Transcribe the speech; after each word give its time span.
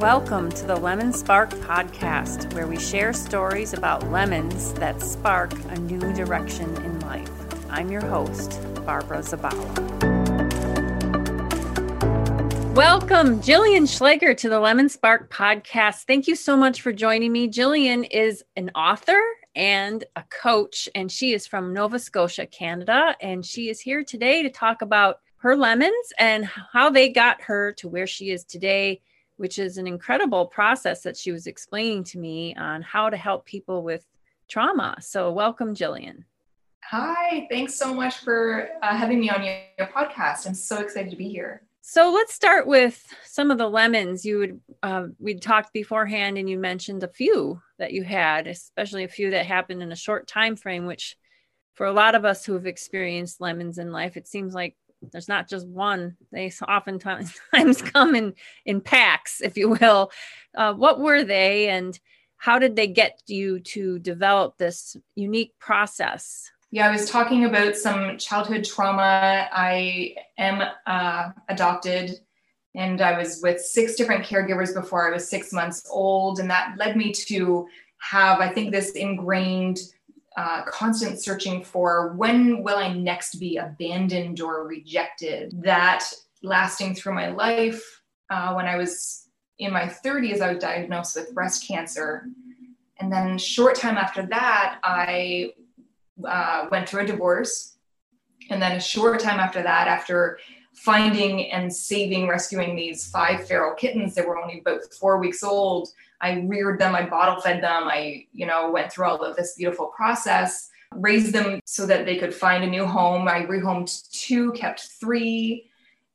Welcome 0.00 0.52
to 0.52 0.64
the 0.64 0.76
Lemon 0.76 1.12
Spark 1.12 1.50
podcast, 1.50 2.54
where 2.54 2.68
we 2.68 2.78
share 2.78 3.12
stories 3.12 3.72
about 3.72 4.08
lemons 4.12 4.72
that 4.74 5.02
spark 5.02 5.52
a 5.70 5.78
new 5.80 6.12
direction 6.12 6.72
in 6.84 7.00
life. 7.00 7.28
I'm 7.68 7.90
your 7.90 8.04
host, 8.04 8.60
Barbara 8.86 9.18
Zabala. 9.18 9.56
Welcome, 12.76 13.40
Jillian 13.40 13.88
Schleger, 13.88 14.36
to 14.36 14.48
the 14.48 14.60
Lemon 14.60 14.88
Spark 14.88 15.32
podcast. 15.32 16.04
Thank 16.04 16.28
you 16.28 16.36
so 16.36 16.56
much 16.56 16.80
for 16.80 16.92
joining 16.92 17.32
me. 17.32 17.48
Jillian 17.48 18.06
is 18.08 18.44
an 18.54 18.70
author 18.76 19.20
and 19.56 20.04
a 20.14 20.22
coach, 20.30 20.88
and 20.94 21.10
she 21.10 21.32
is 21.32 21.44
from 21.44 21.74
Nova 21.74 21.98
Scotia, 21.98 22.46
Canada. 22.46 23.16
And 23.20 23.44
she 23.44 23.68
is 23.68 23.80
here 23.80 24.04
today 24.04 24.44
to 24.44 24.48
talk 24.48 24.80
about 24.80 25.16
her 25.38 25.56
lemons 25.56 26.12
and 26.20 26.44
how 26.44 26.88
they 26.88 27.08
got 27.08 27.42
her 27.42 27.72
to 27.78 27.88
where 27.88 28.06
she 28.06 28.30
is 28.30 28.44
today 28.44 29.00
which 29.38 29.58
is 29.58 29.78
an 29.78 29.86
incredible 29.86 30.46
process 30.46 31.02
that 31.02 31.16
she 31.16 31.32
was 31.32 31.46
explaining 31.46 32.04
to 32.04 32.18
me 32.18 32.54
on 32.56 32.82
how 32.82 33.08
to 33.08 33.16
help 33.16 33.46
people 33.46 33.82
with 33.82 34.04
trauma. 34.48 34.96
So, 35.00 35.32
welcome, 35.32 35.74
Jillian. 35.74 36.24
Hi, 36.84 37.46
thanks 37.50 37.74
so 37.74 37.94
much 37.94 38.16
for 38.16 38.70
uh, 38.82 38.96
having 38.96 39.20
me 39.20 39.30
on 39.30 39.44
your, 39.44 39.56
your, 39.78 39.88
podcast. 39.88 40.46
I'm 40.46 40.54
so 40.54 40.78
excited 40.78 41.10
to 41.10 41.16
be 41.16 41.28
here. 41.28 41.62
So 41.82 42.10
let's 42.10 42.32
start 42.34 42.66
with 42.66 43.06
some 43.24 43.50
of 43.50 43.58
the 43.58 43.68
lemons 43.68 44.24
you 44.24 44.38
would. 44.38 44.60
Uh, 44.82 45.06
we 45.18 45.34
talked 45.34 45.72
beforehand, 45.72 46.38
and 46.38 46.48
you 46.48 46.58
mentioned 46.58 47.02
a 47.02 47.08
few 47.08 47.60
that 47.78 47.92
you 47.92 48.04
had, 48.04 48.46
especially 48.46 49.04
a 49.04 49.08
few 49.08 49.30
that 49.30 49.46
happened 49.46 49.82
in 49.82 49.92
a 49.92 49.96
short 49.96 50.26
time 50.26 50.56
frame. 50.56 50.86
Which, 50.86 51.16
for 51.74 51.86
a 51.86 51.92
lot 51.92 52.14
of 52.14 52.24
us 52.24 52.44
who 52.44 52.54
have 52.54 52.66
experienced 52.66 53.40
lemons 53.40 53.78
in 53.78 53.92
life, 53.92 54.16
it 54.16 54.26
seems 54.26 54.54
like 54.54 54.74
there's 55.12 55.28
not 55.28 55.48
just 55.48 55.66
one. 55.66 56.16
They 56.32 56.50
oftentimes 56.68 57.32
come 57.82 58.14
in 58.14 58.34
in 58.64 58.80
packs 58.80 59.40
if 59.40 59.56
you 59.56 59.70
will. 59.70 60.10
Uh, 60.56 60.74
what 60.74 61.00
were 61.00 61.24
they 61.24 61.68
and 61.68 61.98
how 62.36 62.58
did 62.58 62.76
they 62.76 62.86
get 62.86 63.20
you 63.26 63.60
to 63.60 63.98
develop 63.98 64.58
this 64.58 64.96
unique 65.14 65.52
process? 65.58 66.50
Yeah 66.70 66.88
i 66.88 66.92
was 66.92 67.10
talking 67.10 67.44
about 67.44 67.76
some 67.76 68.18
childhood 68.18 68.64
trauma. 68.64 69.48
I 69.52 70.14
am 70.36 70.62
uh, 70.86 71.30
adopted 71.48 72.20
and 72.74 73.00
i 73.00 73.16
was 73.16 73.40
with 73.42 73.60
six 73.60 73.94
different 73.94 74.24
caregivers 74.24 74.74
before 74.74 75.08
i 75.08 75.12
was 75.12 75.28
six 75.28 75.52
months 75.52 75.86
old 75.90 76.38
and 76.38 76.50
that 76.50 76.74
led 76.76 76.96
me 76.96 77.12
to 77.12 77.66
have 77.98 78.40
i 78.40 78.48
think 78.48 78.70
this 78.70 78.90
ingrained 78.90 79.78
uh, 80.38 80.62
constant 80.66 81.20
searching 81.20 81.64
for 81.64 82.12
when 82.14 82.62
will 82.62 82.76
I 82.76 82.92
next 82.92 83.40
be 83.40 83.56
abandoned 83.56 84.40
or 84.40 84.68
rejected. 84.68 85.52
That 85.64 86.04
lasting 86.44 86.94
through 86.94 87.14
my 87.14 87.30
life. 87.30 87.82
Uh, 88.30 88.52
when 88.54 88.66
I 88.66 88.76
was 88.76 89.26
in 89.58 89.72
my 89.72 89.86
30s, 89.86 90.40
I 90.40 90.52
was 90.52 90.62
diagnosed 90.62 91.16
with 91.16 91.34
breast 91.34 91.66
cancer. 91.66 92.28
And 93.00 93.12
then, 93.12 93.36
short 93.36 93.74
time 93.74 93.96
after 93.96 94.26
that, 94.26 94.78
I 94.84 95.54
uh, 96.24 96.68
went 96.70 96.88
through 96.88 97.02
a 97.02 97.06
divorce. 97.06 97.76
And 98.48 98.62
then, 98.62 98.76
a 98.76 98.80
short 98.80 99.18
time 99.18 99.40
after 99.40 99.60
that, 99.60 99.88
after 99.88 100.38
finding 100.72 101.50
and 101.50 101.74
saving, 101.74 102.28
rescuing 102.28 102.76
these 102.76 103.10
five 103.10 103.44
feral 103.48 103.74
kittens 103.74 104.14
that 104.14 104.28
were 104.28 104.38
only 104.38 104.60
about 104.60 104.82
four 105.00 105.18
weeks 105.18 105.42
old, 105.42 105.88
I 106.20 106.40
reared 106.40 106.80
them, 106.80 106.94
I 106.94 107.06
bottle 107.06 107.40
fed 107.40 107.62
them, 107.62 107.84
I, 107.84 108.26
you 108.32 108.46
know, 108.46 108.70
went 108.70 108.92
through 108.92 109.06
all 109.06 109.22
of 109.22 109.36
this 109.36 109.54
beautiful 109.56 109.86
process, 109.86 110.68
raised 110.94 111.32
them 111.32 111.60
so 111.64 111.86
that 111.86 112.06
they 112.06 112.16
could 112.16 112.34
find 112.34 112.64
a 112.64 112.68
new 112.68 112.86
home. 112.86 113.28
I 113.28 113.42
rehomed 113.42 114.10
two, 114.10 114.52
kept 114.52 114.88
three, 115.00 115.70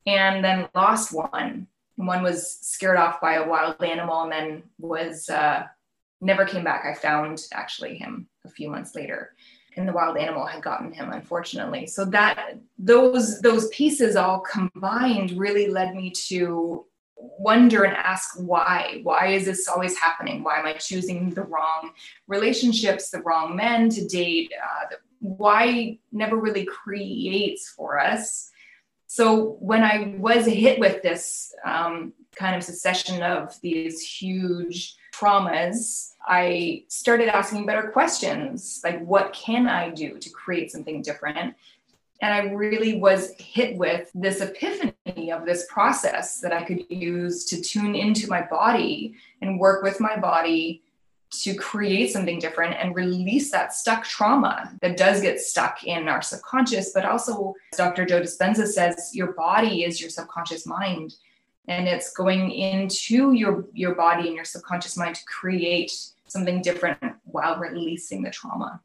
and 0.06 0.44
then 0.44 0.68
lost 0.76 1.14
one. 1.14 1.68
One 1.96 2.24
was 2.24 2.58
scared 2.62 2.98
off 2.98 3.22
by 3.22 3.36
a 3.36 3.48
wild 3.48 3.82
animal 3.82 4.24
and 4.24 4.32
then 4.32 4.64
was 4.80 5.30
uh, 5.30 5.68
never 6.22 6.46
came 6.46 6.64
back. 6.64 6.86
I 6.86 6.94
found 6.94 7.46
actually 7.54 7.96
him 7.96 8.28
a 8.46 8.50
few 8.50 8.70
months 8.70 8.96
later 8.96 9.36
and 9.76 9.88
the 9.88 9.94
wild 9.94 10.18
animal 10.18 10.46
had 10.46 10.64
gotten 10.64 10.92
him 10.92 11.12
unfortunately 11.12 11.88
so 11.88 12.06
that 12.06 12.58
those 12.78 13.40
those 13.42 13.68
pieces 13.70 14.16
all 14.16 14.40
combined 14.40 15.32
really 15.32 15.68
led 15.68 15.96
me 15.96 16.12
to 16.12 16.86
wonder 17.38 17.84
and 17.84 17.96
ask 17.96 18.36
why. 18.38 19.00
Why 19.04 19.28
is 19.28 19.46
this 19.46 19.68
always 19.68 19.98
happening? 19.98 20.44
Why 20.44 20.60
am 20.60 20.66
i 20.66 20.74
choosing 20.74 21.30
the 21.32 21.44
wrong 21.44 21.92
relationships 22.28 23.10
the 23.10 23.22
wrong 23.22 23.56
men 23.56 23.90
to 23.90 24.06
date 24.08 24.52
uh, 24.62 24.96
why 25.20 25.98
never 26.12 26.36
really 26.36 26.66
creates 26.66 27.70
for 27.70 28.00
us? 28.00 28.52
So 29.08 29.58
when 29.60 29.84
i 29.84 30.16
was 30.18 30.46
hit 30.46 30.80
with 30.80 31.02
this 31.02 31.54
um, 31.66 32.14
kind 32.36 32.56
of 32.56 32.64
succession 32.64 33.22
of 33.22 33.60
these 33.62 34.02
huge 34.02 34.96
traumas 35.14 36.14
i 36.28 36.84
started 36.88 37.30
asking 37.30 37.66
better 37.66 37.90
questions 37.92 38.82
like 38.84 39.00
what 39.06 39.32
can 39.34 39.68
i 39.68 39.90
do 39.90 40.18
to 40.18 40.30
create 40.32 40.72
something 40.72 41.02
different 41.02 41.56
and 42.24 42.34
I 42.34 42.54
really 42.54 43.00
was 43.00 43.34
hit 43.38 43.76
with 43.76 44.10
this 44.16 44.40
epiphany 44.40 45.30
of 45.34 45.46
this 45.46 45.68
process 45.70 46.40
that 46.40 46.54
I 46.54 46.64
could 46.64 46.90
use 46.90 47.44
to 47.46 47.62
tune 47.62 47.96
into 47.96 48.30
my 48.30 48.44
body 48.44 49.16
and 49.42 49.60
work 49.60 49.84
with 49.84 50.00
my 50.00 50.16
body 50.16 50.84
to 51.42 51.54
create 51.56 52.14
something 52.14 52.40
different 52.40 52.76
and 52.80 52.96
release 52.96 53.52
that 53.52 53.74
stuck 53.74 54.06
trauma 54.06 54.72
that 54.82 54.96
does 54.96 55.20
get 55.20 55.42
stuck 55.42 55.84
in 55.84 56.08
our 56.08 56.22
subconscious. 56.22 56.94
But 56.94 57.04
also, 57.04 57.56
Dr. 57.76 58.06
Joe 58.06 58.22
Dispenza 58.22 58.68
says, 58.68 59.12
your 59.14 59.34
body 59.34 59.84
is 59.84 60.00
your 60.00 60.10
subconscious 60.10 60.66
mind. 60.66 61.16
And 61.68 61.90
it's 61.90 62.14
going 62.14 62.52
into 62.52 63.34
your, 63.34 63.66
your 63.74 63.96
body 63.96 64.28
and 64.28 64.36
your 64.36 64.46
subconscious 64.46 64.96
mind 64.96 65.16
to 65.16 65.26
create 65.26 65.92
something 66.28 66.62
different 66.62 67.00
while 67.26 67.58
releasing 67.58 68.24
the 68.24 68.32
trauma. 68.32 68.80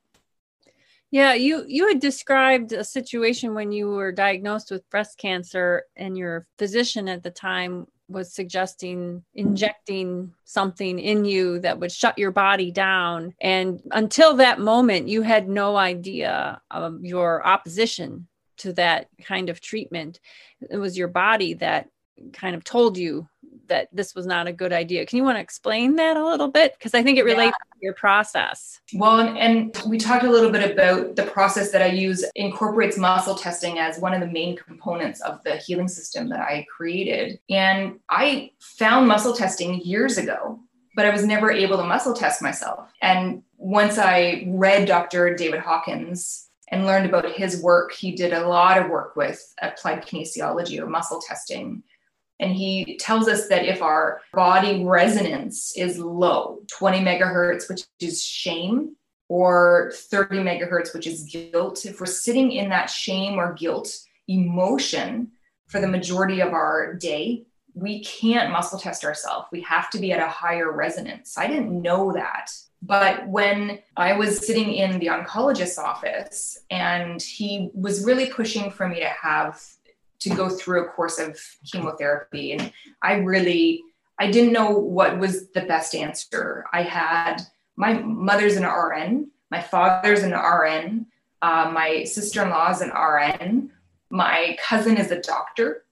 Yeah, 1.10 1.32
you 1.32 1.64
you 1.66 1.88
had 1.88 2.00
described 2.00 2.72
a 2.72 2.84
situation 2.84 3.54
when 3.54 3.72
you 3.72 3.88
were 3.88 4.12
diagnosed 4.12 4.70
with 4.70 4.88
breast 4.91 5.16
cancer 5.19 5.84
and 5.96 6.19
your 6.19 6.46
physician 6.58 7.08
at 7.08 7.22
the 7.22 7.30
time 7.30 7.86
was 8.10 8.32
suggesting 8.32 9.22
injecting 9.34 10.32
something 10.44 10.98
in 10.98 11.24
you 11.24 11.60
that 11.60 11.78
would 11.78 11.92
shut 11.92 12.18
your 12.18 12.30
body 12.30 12.70
down. 12.70 13.34
And 13.41 13.80
until 13.92 14.34
that 14.36 14.60
moment 14.60 15.08
you 15.08 15.22
had 15.22 15.48
no 15.48 15.76
idea 15.76 16.60
of 16.70 17.04
your 17.04 17.47
opposition 17.47 18.28
to 18.58 18.72
that 18.74 19.08
kind 19.22 19.48
of 19.48 19.60
treatment. 19.60 20.20
It 20.70 20.76
was 20.76 20.98
your 20.98 21.08
body 21.08 21.54
that 21.54 21.88
kind 22.32 22.54
of 22.54 22.64
told 22.64 22.98
you 22.98 23.28
that 23.68 23.88
this 23.92 24.14
was 24.14 24.26
not 24.26 24.46
a 24.46 24.52
good 24.52 24.72
idea. 24.72 25.06
Can 25.06 25.16
you 25.16 25.24
want 25.24 25.36
to 25.36 25.40
explain 25.40 25.96
that 25.96 26.16
a 26.16 26.24
little 26.24 26.48
bit? 26.48 26.74
Because 26.78 26.94
I 26.94 27.02
think 27.02 27.18
it 27.18 27.24
relates 27.24 27.56
yeah. 27.56 27.74
to 27.74 27.78
your 27.80 27.94
process. 27.94 28.80
Well, 28.94 29.20
and, 29.20 29.38
and, 29.38 29.82
we 29.86 29.98
talked 29.98 30.24
a 30.24 30.30
little 30.30 30.50
bit 30.50 30.70
about 30.70 31.16
the 31.16 31.24
process 31.24 31.70
that 31.72 31.82
I 31.82 31.86
use 31.86 32.24
incorporates 32.34 32.98
muscle 32.98 33.34
testing 33.34 33.78
as 33.78 33.98
one 33.98 34.12
of 34.12 34.20
the 34.20 34.26
main 34.26 34.56
components 34.56 35.20
of 35.20 35.42
the 35.44 35.56
healing 35.56 35.88
system 35.88 36.28
that 36.30 36.40
I 36.40 36.66
created. 36.74 37.38
And 37.48 38.00
I 38.10 38.50
found 38.58 39.06
muscle 39.08 39.34
testing 39.34 39.80
years 39.82 40.18
ago, 40.18 40.58
but 40.96 41.06
I 41.06 41.10
was 41.10 41.24
never 41.24 41.52
able 41.52 41.76
to 41.76 41.84
muscle 41.84 42.14
test 42.14 42.42
myself. 42.42 42.90
And 43.02 43.42
once 43.56 43.98
I 43.98 44.44
read 44.48 44.86
Dr. 44.86 45.34
David 45.34 45.60
Hawkins 45.60 46.48
and 46.70 46.86
learned 46.86 47.06
about 47.06 47.30
his 47.30 47.62
work, 47.62 47.92
he 47.92 48.12
did 48.12 48.32
a 48.32 48.46
lot 48.46 48.78
of 48.78 48.90
work 48.90 49.16
with 49.16 49.54
applied 49.62 50.04
kinesiology 50.04 50.78
or 50.80 50.86
muscle 50.86 51.20
testing 51.26 51.82
and 52.41 52.54
he 52.54 52.97
tells 52.99 53.28
us 53.28 53.49
that 53.49 53.65
if 53.65 53.82
our 53.82 54.21
body 54.32 54.84
resonance 54.84 55.76
is 55.76 55.99
low, 55.99 56.60
20 56.69 57.00
megahertz, 57.00 57.69
which 57.69 57.82
is 58.00 58.22
shame, 58.25 58.97
or 59.28 59.93
30 59.94 60.38
megahertz, 60.38 60.94
which 60.94 61.06
is 61.06 61.25
guilt, 61.25 61.84
if 61.84 62.00
we're 62.00 62.06
sitting 62.06 62.53
in 62.53 62.69
that 62.71 62.87
shame 62.87 63.38
or 63.38 63.53
guilt 63.54 63.91
emotion 64.28 65.32
for 65.66 65.81
the 65.81 65.88
majority 65.88 66.41
of 66.41 66.53
our 66.53 66.94
day, 66.94 67.44
we 67.75 68.03
can't 68.03 68.53
muscle 68.53 68.78
test 68.78 69.04
ourselves. 69.04 69.48
We 69.53 69.60
have 69.62 69.91
to 69.91 69.98
be 69.98 70.12
at 70.12 70.21
a 70.21 70.28
higher 70.28 70.72
resonance. 70.72 71.36
I 71.36 71.47
didn't 71.47 71.83
know 71.83 72.12
that. 72.12 72.51
But 72.80 73.27
when 73.27 73.80
I 73.97 74.12
was 74.12 74.47
sitting 74.47 74.72
in 74.72 74.98
the 75.01 75.07
oncologist's 75.07 75.78
office 75.78 76.59
and 76.71 77.21
he 77.21 77.71
was 77.74 78.04
really 78.04 78.30
pushing 78.30 78.71
for 78.71 78.89
me 78.89 79.01
to 79.01 79.09
have 79.09 79.60
to 80.20 80.30
go 80.30 80.48
through 80.48 80.84
a 80.84 80.88
course 80.88 81.18
of 81.18 81.38
chemotherapy. 81.70 82.53
And 82.53 82.72
i 83.03 83.15
really 83.15 83.82
i 84.18 84.30
didn't 84.30 84.53
know 84.53 84.70
what 84.70 85.18
was 85.18 85.48
the 85.50 85.62
best 85.62 85.94
answer. 85.94 86.65
I 86.72 86.82
had 86.82 87.42
my 87.76 87.94
mother's 87.94 88.56
an 88.56 88.65
rn 88.65 89.30
my 89.50 89.60
father's 89.60 90.22
an 90.22 90.32
rn 90.32 91.06
uh, 91.41 91.70
my 91.72 92.04
sister-in-law 92.04 92.70
is 92.70 92.80
an 92.80 92.91
rn 92.91 93.70
my 94.10 94.56
cousin 94.60 94.97
is 94.97 95.10
a 95.10 95.20
doctor. 95.20 95.84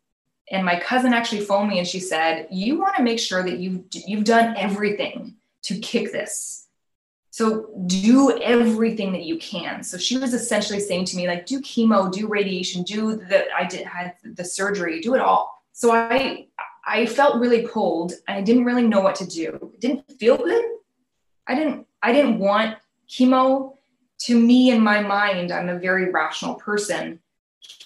And 0.51 0.65
my 0.65 0.79
cousin 0.79 1.13
actually 1.13 1.41
phoned 1.41 1.69
me 1.69 1.79
and 1.79 1.89
she 1.89 2.01
said 2.01 2.49
you 2.51 2.79
want 2.79 2.97
to 2.97 3.03
make 3.03 3.19
sure 3.19 3.43
that 3.43 3.59
you've 3.59 3.85
you've 3.93 4.25
done 4.25 4.57
everything 4.57 5.37
to 5.63 5.79
kick 5.79 6.13
this 6.13 6.66
so 7.37 7.69
do 7.85 8.41
everything 8.41 9.13
that 9.13 9.25
you 9.25 9.37
can. 9.37 9.83
So 9.83 9.99
she 9.99 10.17
was 10.17 10.33
essentially 10.33 10.81
saying 10.81 11.05
to 11.05 11.19
me, 11.19 11.29
like, 11.29 11.45
do 11.45 11.61
chemo, 11.61 12.11
do 12.11 12.29
radiation, 12.29 12.83
do 12.83 13.15
the 13.15 13.45
I 13.55 13.67
did 13.67 13.87
had 13.87 14.15
the 14.25 14.43
surgery, 14.43 15.03
do 15.03 15.15
it 15.15 15.21
all. 15.21 15.63
So 15.73 15.93
I 15.93 16.47
I 16.87 17.05
felt 17.05 17.39
really 17.39 17.67
pulled. 17.67 18.15
And 18.27 18.39
I 18.39 18.41
didn't 18.41 18.65
really 18.65 18.89
know 18.89 19.01
what 19.01 19.17
to 19.17 19.27
do. 19.27 19.49
It 19.75 19.81
didn't 19.83 20.11
feel 20.19 20.39
good. 20.39 20.65
I 21.47 21.55
didn't 21.55 21.87
I 22.01 22.15
didn't 22.15 22.39
want 22.39 22.79
chemo. 23.07 23.77
To 24.21 24.41
me 24.41 24.71
in 24.71 24.81
my 24.81 25.03
mind, 25.03 25.53
I'm 25.53 25.69
a 25.69 25.79
very 25.79 26.11
rational 26.11 26.55
person. 26.55 27.21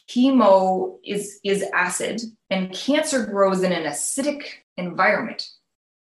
Chemo 0.08 0.98
is 1.04 1.40
is 1.42 1.64
acid 1.74 2.22
and 2.50 2.72
cancer 2.72 3.26
grows 3.26 3.64
in 3.64 3.72
an 3.72 3.82
acidic 3.82 4.44
environment. 4.76 5.50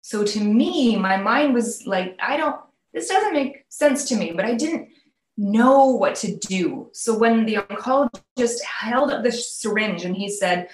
So 0.01 0.25
to 0.25 0.41
me, 0.41 0.97
my 0.97 1.19
mind 1.19 1.53
was 1.53 1.87
like, 1.87 2.17
I 2.23 2.39
don't 2.39 2.59
this 2.95 3.09
doesn't 3.09 3.35
make 3.35 3.65
sense 3.69 4.05
to 4.09 4.17
me, 4.17 4.33
but 4.33 4.45
I 4.45 4.55
didn't 4.55 4.89
know 5.37 5.87
what 5.87 6.15
to 6.15 6.37
do. 6.37 6.91
So 6.93 7.19
when 7.19 7.45
the 7.45 7.57
oncologist 7.57 8.63
held 8.63 9.11
up 9.11 9.25
the 9.25 9.33
syringe 9.33 10.05
and 10.05 10.17
he 10.17 10.31
said, 10.31 10.69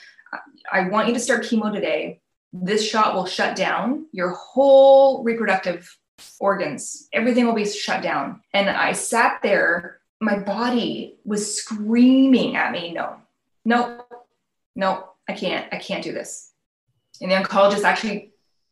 I 0.71 0.89
want 0.89 1.09
you 1.09 1.15
to 1.15 1.21
start 1.21 1.45
chemo 1.45 1.73
today. 1.73 2.21
This 2.53 2.87
shot 2.89 3.15
will 3.15 3.27
shut 3.27 3.57
down 3.57 4.07
your 4.13 4.31
whole 4.31 5.23
reproductive 5.25 5.97
organs. 6.39 7.09
Everything 7.13 7.47
will 7.47 7.55
be 7.55 7.67
shut 7.67 8.03
down. 8.03 8.43
And 8.53 8.69
I 8.69 8.93
sat 8.93 9.41
there, 9.43 10.01
my 10.21 10.39
body 10.39 11.17
was 11.25 11.55
screaming 11.55 12.57
at 12.57 12.73
me, 12.73 12.93
no, 12.93 13.17
no, 13.65 14.05
no, 14.77 15.09
I 15.29 15.33
can't, 15.33 15.73
I 15.73 15.79
can't 15.79 16.05
do 16.05 16.13
this. 16.13 16.53
And 17.21 17.31
the 17.31 17.37
oncologist 17.37 17.85
actually 17.85 18.30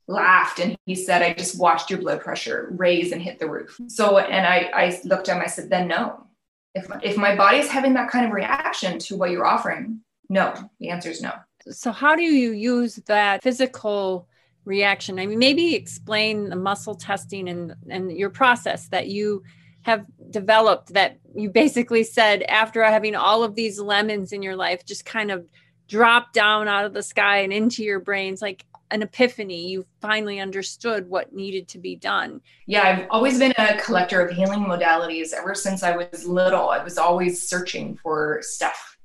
laughed 0.08 0.58
and 0.58 0.76
he 0.86 0.94
said, 0.94 1.22
I 1.22 1.34
just 1.34 1.58
watched 1.58 1.90
your 1.90 2.00
blood 2.00 2.20
pressure 2.20 2.68
raise 2.72 3.12
and 3.12 3.22
hit 3.22 3.38
the 3.38 3.48
roof. 3.48 3.78
So, 3.86 4.18
and 4.18 4.46
I, 4.46 4.70
I 4.74 5.00
looked 5.04 5.28
at 5.28 5.36
him, 5.36 5.42
I 5.42 5.46
said, 5.46 5.70
then 5.70 5.86
no. 5.86 6.26
If, 6.74 6.86
if 7.02 7.16
my 7.16 7.36
body 7.36 7.58
is 7.58 7.68
having 7.68 7.94
that 7.94 8.10
kind 8.10 8.26
of 8.26 8.32
reaction 8.32 8.98
to 9.00 9.16
what 9.16 9.30
you're 9.30 9.46
offering, 9.46 10.00
no, 10.28 10.54
the 10.80 10.90
answer 10.90 11.10
is 11.10 11.22
no. 11.22 11.32
So, 11.70 11.92
how 11.92 12.16
do 12.16 12.22
you 12.22 12.52
use 12.52 12.96
that 13.06 13.42
physical 13.42 14.28
reaction? 14.64 15.18
I 15.18 15.26
mean, 15.26 15.38
maybe 15.38 15.74
explain 15.74 16.48
the 16.48 16.56
muscle 16.56 16.94
testing 16.94 17.48
and, 17.48 17.74
and 17.88 18.12
your 18.12 18.30
process 18.30 18.88
that 18.88 19.08
you 19.08 19.42
have 19.82 20.04
developed 20.30 20.92
that 20.94 21.18
you 21.34 21.50
basically 21.50 22.04
said 22.04 22.42
after 22.42 22.82
having 22.82 23.14
all 23.14 23.42
of 23.42 23.54
these 23.54 23.80
lemons 23.80 24.32
in 24.32 24.42
your 24.42 24.56
life 24.56 24.84
just 24.84 25.04
kind 25.04 25.30
of 25.30 25.46
drop 25.88 26.32
down 26.32 26.68
out 26.68 26.84
of 26.84 26.92
the 26.92 27.02
sky 27.02 27.38
and 27.38 27.52
into 27.52 27.82
your 27.82 27.98
brains 27.98 28.42
like 28.42 28.66
an 28.90 29.02
epiphany. 29.02 29.68
You 29.68 29.86
finally 30.00 30.40
understood 30.40 31.08
what 31.08 31.32
needed 31.32 31.68
to 31.68 31.78
be 31.78 31.96
done. 31.96 32.40
Yeah 32.66 32.82
i've 32.82 33.06
always 33.10 33.38
been 33.38 33.52
a 33.58 33.76
collector 33.78 34.20
of 34.20 34.34
healing 34.34 34.60
modalities 34.60 35.32
ever 35.32 35.54
since 35.54 35.82
i 35.82 35.96
was 35.96 36.26
little. 36.26 36.68
I 36.70 36.82
was 36.82 36.98
always 36.98 37.48
searching 37.48 37.96
for 37.96 38.40
stuff. 38.42 38.96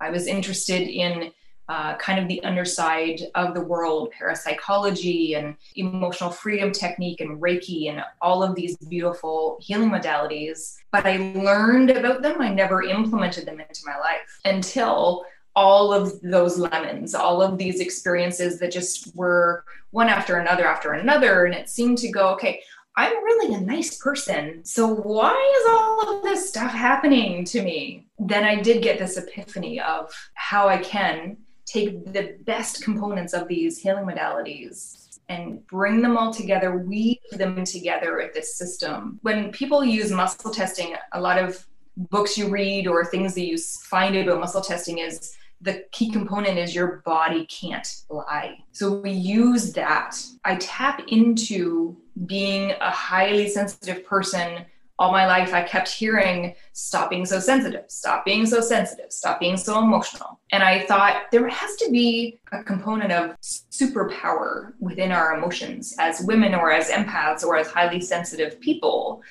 I 0.00 0.10
was 0.10 0.26
interested 0.26 0.88
in 0.88 1.32
uh, 1.68 1.96
kind 1.98 2.18
of 2.18 2.26
the 2.26 2.42
underside 2.42 3.20
of 3.36 3.54
the 3.54 3.60
world 3.60 4.10
parapsychology 4.10 5.34
and 5.34 5.54
emotional 5.76 6.28
freedom 6.28 6.72
technique 6.72 7.20
and 7.20 7.40
reiki 7.40 7.88
and 7.88 8.02
all 8.20 8.42
of 8.42 8.56
these 8.56 8.76
beautiful 8.88 9.56
healing 9.60 9.88
modalities 9.88 10.74
but 10.90 11.06
i 11.06 11.16
learned 11.36 11.90
about 11.90 12.22
them. 12.22 12.40
I 12.40 12.52
never 12.52 12.82
implemented 12.82 13.46
them 13.46 13.60
into 13.60 13.82
my 13.86 13.96
life 13.98 14.40
until 14.44 15.24
all 15.56 15.92
of 15.92 16.20
those 16.22 16.58
lemons, 16.58 17.14
all 17.14 17.42
of 17.42 17.58
these 17.58 17.80
experiences 17.80 18.58
that 18.60 18.72
just 18.72 19.14
were 19.16 19.64
one 19.90 20.08
after 20.08 20.38
another 20.38 20.66
after 20.66 20.92
another. 20.92 21.44
And 21.44 21.54
it 21.54 21.68
seemed 21.68 21.98
to 21.98 22.10
go, 22.10 22.28
okay, 22.34 22.62
I'm 22.96 23.12
really 23.24 23.54
a 23.54 23.60
nice 23.60 23.96
person. 23.98 24.64
So 24.64 24.86
why 24.86 25.32
is 25.32 25.66
all 25.70 26.16
of 26.16 26.22
this 26.22 26.48
stuff 26.48 26.72
happening 26.72 27.44
to 27.46 27.62
me? 27.62 28.06
Then 28.18 28.44
I 28.44 28.60
did 28.60 28.82
get 28.82 28.98
this 28.98 29.16
epiphany 29.16 29.80
of 29.80 30.12
how 30.34 30.68
I 30.68 30.78
can 30.78 31.36
take 31.66 32.12
the 32.12 32.36
best 32.40 32.82
components 32.82 33.32
of 33.32 33.48
these 33.48 33.78
healing 33.78 34.04
modalities 34.04 35.18
and 35.28 35.64
bring 35.68 36.02
them 36.02 36.16
all 36.16 36.32
together, 36.32 36.76
weave 36.78 37.18
them 37.32 37.64
together 37.64 38.16
with 38.16 38.34
this 38.34 38.56
system. 38.56 39.20
When 39.22 39.52
people 39.52 39.84
use 39.84 40.10
muscle 40.10 40.50
testing, 40.50 40.96
a 41.12 41.20
lot 41.20 41.38
of 41.38 41.64
books 41.96 42.36
you 42.36 42.48
read 42.48 42.88
or 42.88 43.04
things 43.04 43.34
that 43.34 43.46
you 43.46 43.56
find 43.56 44.16
about 44.16 44.40
muscle 44.40 44.60
testing 44.60 44.98
is 44.98 45.36
the 45.60 45.84
key 45.92 46.10
component 46.10 46.58
is 46.58 46.74
your 46.74 47.02
body 47.04 47.46
can't 47.46 48.02
lie. 48.08 48.58
So 48.72 48.94
we 48.94 49.10
use 49.10 49.72
that. 49.74 50.16
I 50.44 50.56
tap 50.56 51.02
into 51.08 51.96
being 52.26 52.72
a 52.80 52.90
highly 52.90 53.48
sensitive 53.48 54.04
person. 54.04 54.64
All 54.98 55.12
my 55.12 55.26
life, 55.26 55.54
I 55.54 55.62
kept 55.62 55.88
hearing, 55.88 56.54
stop 56.72 57.08
being 57.08 57.24
so 57.24 57.40
sensitive, 57.40 57.84
stop 57.88 58.24
being 58.24 58.44
so 58.44 58.60
sensitive, 58.60 59.10
stop 59.10 59.40
being 59.40 59.56
so 59.56 59.78
emotional. 59.78 60.40
And 60.52 60.62
I 60.62 60.80
thought 60.80 61.30
there 61.32 61.48
has 61.48 61.76
to 61.76 61.90
be 61.90 62.38
a 62.52 62.62
component 62.62 63.10
of 63.10 63.34
superpower 63.40 64.72
within 64.78 65.10
our 65.10 65.36
emotions 65.36 65.94
as 65.98 66.20
women 66.22 66.54
or 66.54 66.70
as 66.70 66.90
empaths 66.90 67.44
or 67.44 67.56
as 67.56 67.68
highly 67.68 68.00
sensitive 68.00 68.60
people. 68.60 69.22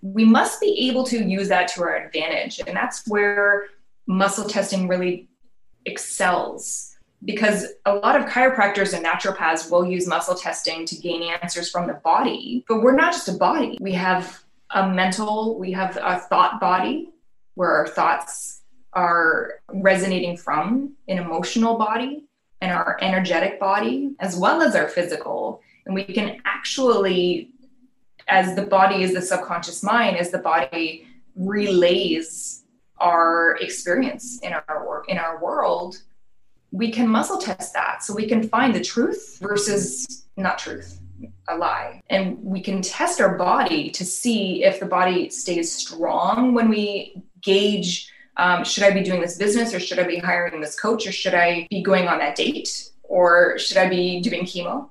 We 0.00 0.24
must 0.24 0.62
be 0.62 0.88
able 0.88 1.04
to 1.04 1.22
use 1.22 1.48
that 1.48 1.68
to 1.68 1.82
our 1.82 1.96
advantage. 1.96 2.60
And 2.66 2.74
that's 2.74 3.06
where 3.06 3.66
muscle 4.06 4.48
testing 4.48 4.88
really 4.88 5.28
excels. 5.84 6.96
Because 7.24 7.66
a 7.84 7.94
lot 7.94 8.20
of 8.20 8.26
chiropractors 8.26 8.94
and 8.94 9.04
naturopaths 9.04 9.70
will 9.70 9.84
use 9.84 10.06
muscle 10.06 10.36
testing 10.36 10.86
to 10.86 10.96
gain 10.96 11.22
answers 11.22 11.68
from 11.68 11.88
the 11.88 11.94
body 11.94 12.64
but 12.68 12.80
we're 12.80 12.94
not 12.94 13.12
just 13.12 13.28
a 13.28 13.32
body. 13.32 13.76
We 13.80 13.92
have 13.92 14.40
a 14.70 14.88
mental 14.88 15.58
we 15.58 15.72
have 15.72 15.98
a 16.00 16.18
thought 16.18 16.60
body 16.60 17.10
where 17.54 17.70
our 17.70 17.88
thoughts 17.88 18.60
are 18.92 19.60
resonating 19.68 20.36
from 20.36 20.94
an 21.08 21.18
emotional 21.18 21.76
body 21.76 22.24
and 22.60 22.70
our 22.70 22.98
energetic 23.00 23.58
body 23.58 24.14
as 24.20 24.36
well 24.36 24.62
as 24.62 24.76
our 24.76 24.88
physical. 24.88 25.60
And 25.86 25.94
we 25.94 26.04
can 26.04 26.40
actually 26.44 27.50
as 28.28 28.54
the 28.54 28.62
body 28.62 29.02
is 29.02 29.14
the 29.14 29.22
subconscious 29.22 29.82
mind 29.82 30.16
as 30.16 30.30
the 30.30 30.38
body 30.38 31.06
relays 31.34 32.64
our 33.00 33.56
experience 33.60 34.40
in 34.42 34.52
our 34.52 35.02
in 35.08 35.18
our 35.18 35.42
world 35.42 36.02
we 36.70 36.90
can 36.90 37.08
muscle 37.08 37.38
test 37.38 37.72
that. 37.74 38.02
So 38.02 38.14
we 38.14 38.26
can 38.26 38.48
find 38.48 38.74
the 38.74 38.82
truth 38.82 39.38
versus 39.40 40.26
not 40.36 40.58
truth 40.58 41.00
a 41.48 41.56
lie. 41.56 42.02
And 42.10 42.42
we 42.42 42.60
can 42.60 42.82
test 42.82 43.20
our 43.20 43.36
body 43.36 43.90
to 43.90 44.04
see 44.04 44.64
if 44.64 44.78
the 44.78 44.86
body 44.86 45.30
stays 45.30 45.72
strong 45.72 46.54
when 46.54 46.68
we 46.68 47.22
gauge 47.42 48.12
um, 48.36 48.62
should 48.62 48.84
i 48.84 48.92
be 48.92 49.02
doing 49.02 49.20
this 49.20 49.36
business 49.36 49.74
or 49.74 49.80
should 49.80 49.98
i 49.98 50.04
be 50.04 50.18
hiring 50.18 50.60
this 50.60 50.78
coach 50.78 51.08
or 51.08 51.12
should 51.12 51.34
i 51.34 51.66
be 51.70 51.82
going 51.82 52.06
on 52.06 52.18
that 52.18 52.36
date 52.36 52.90
or 53.02 53.58
should 53.58 53.76
i 53.76 53.88
be 53.88 54.20
doing 54.20 54.44
chemo? 54.44 54.88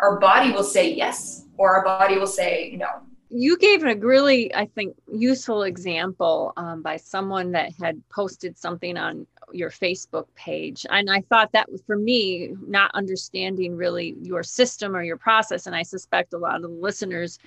Our 0.00 0.18
body 0.18 0.50
will 0.50 0.64
say 0.64 0.92
yes 0.92 1.44
or 1.58 1.76
our 1.76 1.84
body 1.84 2.18
will 2.18 2.26
say 2.26 2.74
no 2.76 2.88
you 3.32 3.56
gave 3.56 3.82
a 3.84 3.94
really, 3.96 4.54
I 4.54 4.66
think, 4.66 4.94
useful 5.10 5.62
example 5.62 6.52
um, 6.56 6.82
by 6.82 6.98
someone 6.98 7.52
that 7.52 7.72
had 7.80 8.02
posted 8.10 8.58
something 8.58 8.98
on 8.98 9.26
your 9.52 9.70
Facebook 9.70 10.26
page. 10.34 10.84
And 10.90 11.10
I 11.10 11.22
thought 11.22 11.52
that 11.52 11.68
for 11.86 11.96
me, 11.96 12.54
not 12.66 12.90
understanding 12.94 13.74
really 13.74 14.16
your 14.20 14.42
system 14.42 14.94
or 14.94 15.02
your 15.02 15.16
process, 15.16 15.66
and 15.66 15.74
I 15.74 15.82
suspect 15.82 16.34
a 16.34 16.38
lot 16.38 16.56
of 16.56 16.62
the 16.62 16.68
listeners 16.68 17.38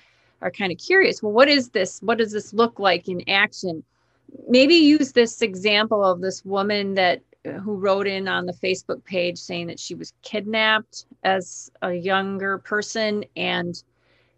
are 0.42 0.50
kind 0.50 0.72
of 0.72 0.78
curious 0.78 1.22
well, 1.22 1.32
what 1.32 1.48
is 1.48 1.70
this? 1.70 2.00
What 2.02 2.18
does 2.18 2.32
this 2.32 2.52
look 2.52 2.78
like 2.78 3.08
in 3.08 3.28
action? 3.28 3.82
Maybe 4.48 4.74
use 4.74 5.12
this 5.12 5.40
example 5.40 6.04
of 6.04 6.20
this 6.20 6.44
woman 6.44 6.94
that 6.94 7.22
uh, 7.46 7.52
who 7.52 7.76
wrote 7.76 8.06
in 8.06 8.28
on 8.28 8.46
the 8.46 8.52
Facebook 8.52 9.04
page 9.04 9.38
saying 9.38 9.68
that 9.68 9.80
she 9.80 9.94
was 9.94 10.12
kidnapped 10.22 11.06
as 11.22 11.70
a 11.80 11.92
younger 11.92 12.58
person 12.58 13.24
and 13.36 13.82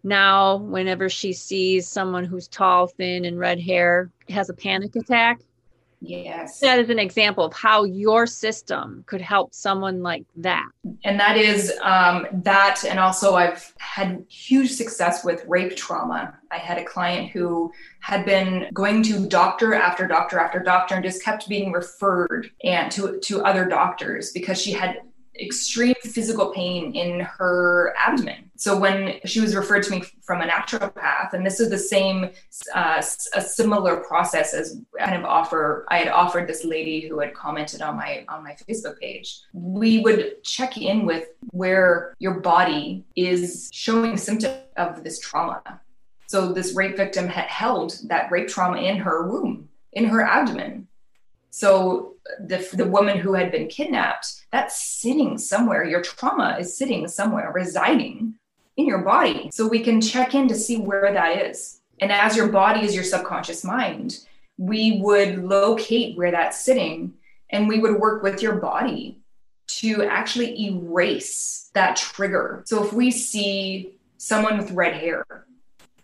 now 0.03 0.57
whenever 0.57 1.09
she 1.09 1.33
sees 1.33 1.89
someone 1.89 2.25
who's 2.25 2.49
tall 2.49 2.87
thin 2.87 3.25
and 3.25 3.39
red 3.39 3.61
hair 3.61 4.11
has 4.29 4.49
a 4.49 4.55
panic 4.55 4.95
attack. 4.97 5.41
Yes. 6.01 6.61
That 6.61 6.79
is 6.79 6.91
an 6.91 6.99
example 6.99 7.45
of 7.45 7.53
how 7.53 7.83
your 7.85 8.27
system 8.27 9.03
could 9.07 9.21
help 9.21 9.53
someone 9.53 10.01
like 10.01 10.25
that. 10.37 10.69
And 11.03 11.19
that 11.19 11.37
is 11.37 11.73
um, 11.83 12.27
that 12.33 12.85
and 12.85 13.01
also 13.01 13.35
i've 13.35 13.75
had 13.79 14.25
huge 14.29 14.71
success 14.71 15.25
with 15.25 15.45
rape 15.47 15.77
trauma. 15.77 16.39
I 16.53 16.59
had 16.59 16.79
a 16.79 16.85
client 16.85 17.31
who 17.31 17.73
had 18.01 18.25
been 18.25 18.69
going 18.73 19.03
to 19.05 19.27
doctor 19.27 19.75
after 19.75 20.07
doctor 20.07 20.39
after 20.39 20.61
doctor 20.61 20.95
and 20.95 21.05
just 21.05 21.25
kept 21.25 21.49
being 21.49 21.73
referred 21.73 22.51
and 22.63 22.91
to, 22.93 23.19
to 23.25 23.43
other 23.43 23.67
doctors 23.67 24.31
because 24.33 24.61
she 24.61 24.73
had 24.73 25.01
extreme 25.41 25.95
physical 26.03 26.51
pain 26.53 26.95
in 26.95 27.21
her 27.21 27.95
abdomen. 27.97 28.51
So 28.57 28.77
when 28.77 29.21
she 29.25 29.41
was 29.41 29.55
referred 29.55 29.85
to 29.85 29.91
me 29.93 30.03
from 30.23 30.41
a 30.41 30.47
naturopath, 30.47 31.33
and 31.33 31.47
this 31.47 31.61
is 31.61 31.71
the 31.71 31.79
same, 31.79 32.31
uh, 32.75 33.03
a 33.35 33.41
similar 33.41 33.99
process 33.99 34.55
as 34.55 34.81
kind 34.99 35.17
of 35.17 35.25
offer 35.25 35.87
I 35.91 35.99
had 35.99 36.09
offered 36.09 36.49
this 36.49 36.65
lady 36.65 37.07
who 37.07 37.21
had 37.21 37.35
commented 37.35 37.83
on 37.83 37.97
my 37.97 38.25
on 38.29 38.43
my 38.43 38.57
Facebook 38.69 38.99
page. 38.99 39.41
We 39.53 40.01
would 40.01 40.43
check 40.43 40.77
in 40.77 41.07
with 41.07 41.29
where 41.51 42.15
your 42.19 42.41
body 42.41 43.05
is 43.17 43.71
showing 43.73 44.17
symptoms 44.17 44.59
of 44.77 45.05
this 45.05 45.21
trauma. 45.21 45.81
So 46.27 46.53
this 46.53 46.75
rape 46.75 46.97
victim 46.97 47.27
had 47.27 47.47
held 47.47 47.99
that 48.09 48.31
rape 48.31 48.49
trauma 48.49 48.79
in 48.79 48.97
her 48.99 49.29
womb, 49.29 49.69
in 49.93 50.05
her 50.05 50.21
abdomen 50.21 50.89
So 51.51 52.15
the, 52.39 52.67
the 52.73 52.87
woman 52.87 53.19
who 53.19 53.35
had 53.35 53.51
been 53.51 53.69
kidnapped, 53.69 54.45
that's 54.53 54.81
sitting 54.83 55.39
somewhere. 55.39 55.85
Your 55.85 56.03
trauma 56.03 56.57
is 56.59 56.77
sitting 56.77 57.09
somewhere, 57.09 57.53
residing 57.53 58.35
in 58.77 58.87
your 58.87 59.03
body. 59.03 59.51
So 59.53 59.67
we 59.67 59.81
can 59.81 60.01
check 60.01 60.35
in 60.35 60.49
to 60.49 60.55
see 60.55 60.79
where 60.79 61.13
that 61.13 61.43
is. 61.43 61.81
And 62.01 62.13
as 62.13 62.37
your 62.37 62.49
body 62.49 62.85
is 62.85 62.95
your 62.95 63.05
subconscious 63.05 63.65
mind, 63.65 64.21
we 64.57 65.01
would 65.01 65.45
locate 65.45 66.17
where 66.17 66.31
that's 66.31 66.65
sitting 66.65 67.15
and 67.51 67.69
we 67.69 67.79
would 67.79 67.99
work 67.99 68.23
with 68.23 68.43
your 68.43 68.57
body 68.57 69.21
to 69.67 70.05
actually 70.05 70.67
erase 70.67 71.71
that 71.75 71.97
trigger. 71.97 72.63
So 72.67 72.85
if 72.85 72.93
we 72.93 73.11
see 73.11 73.95
someone 74.17 74.59
with 74.59 74.73
red 74.73 74.95
hair 74.95 75.25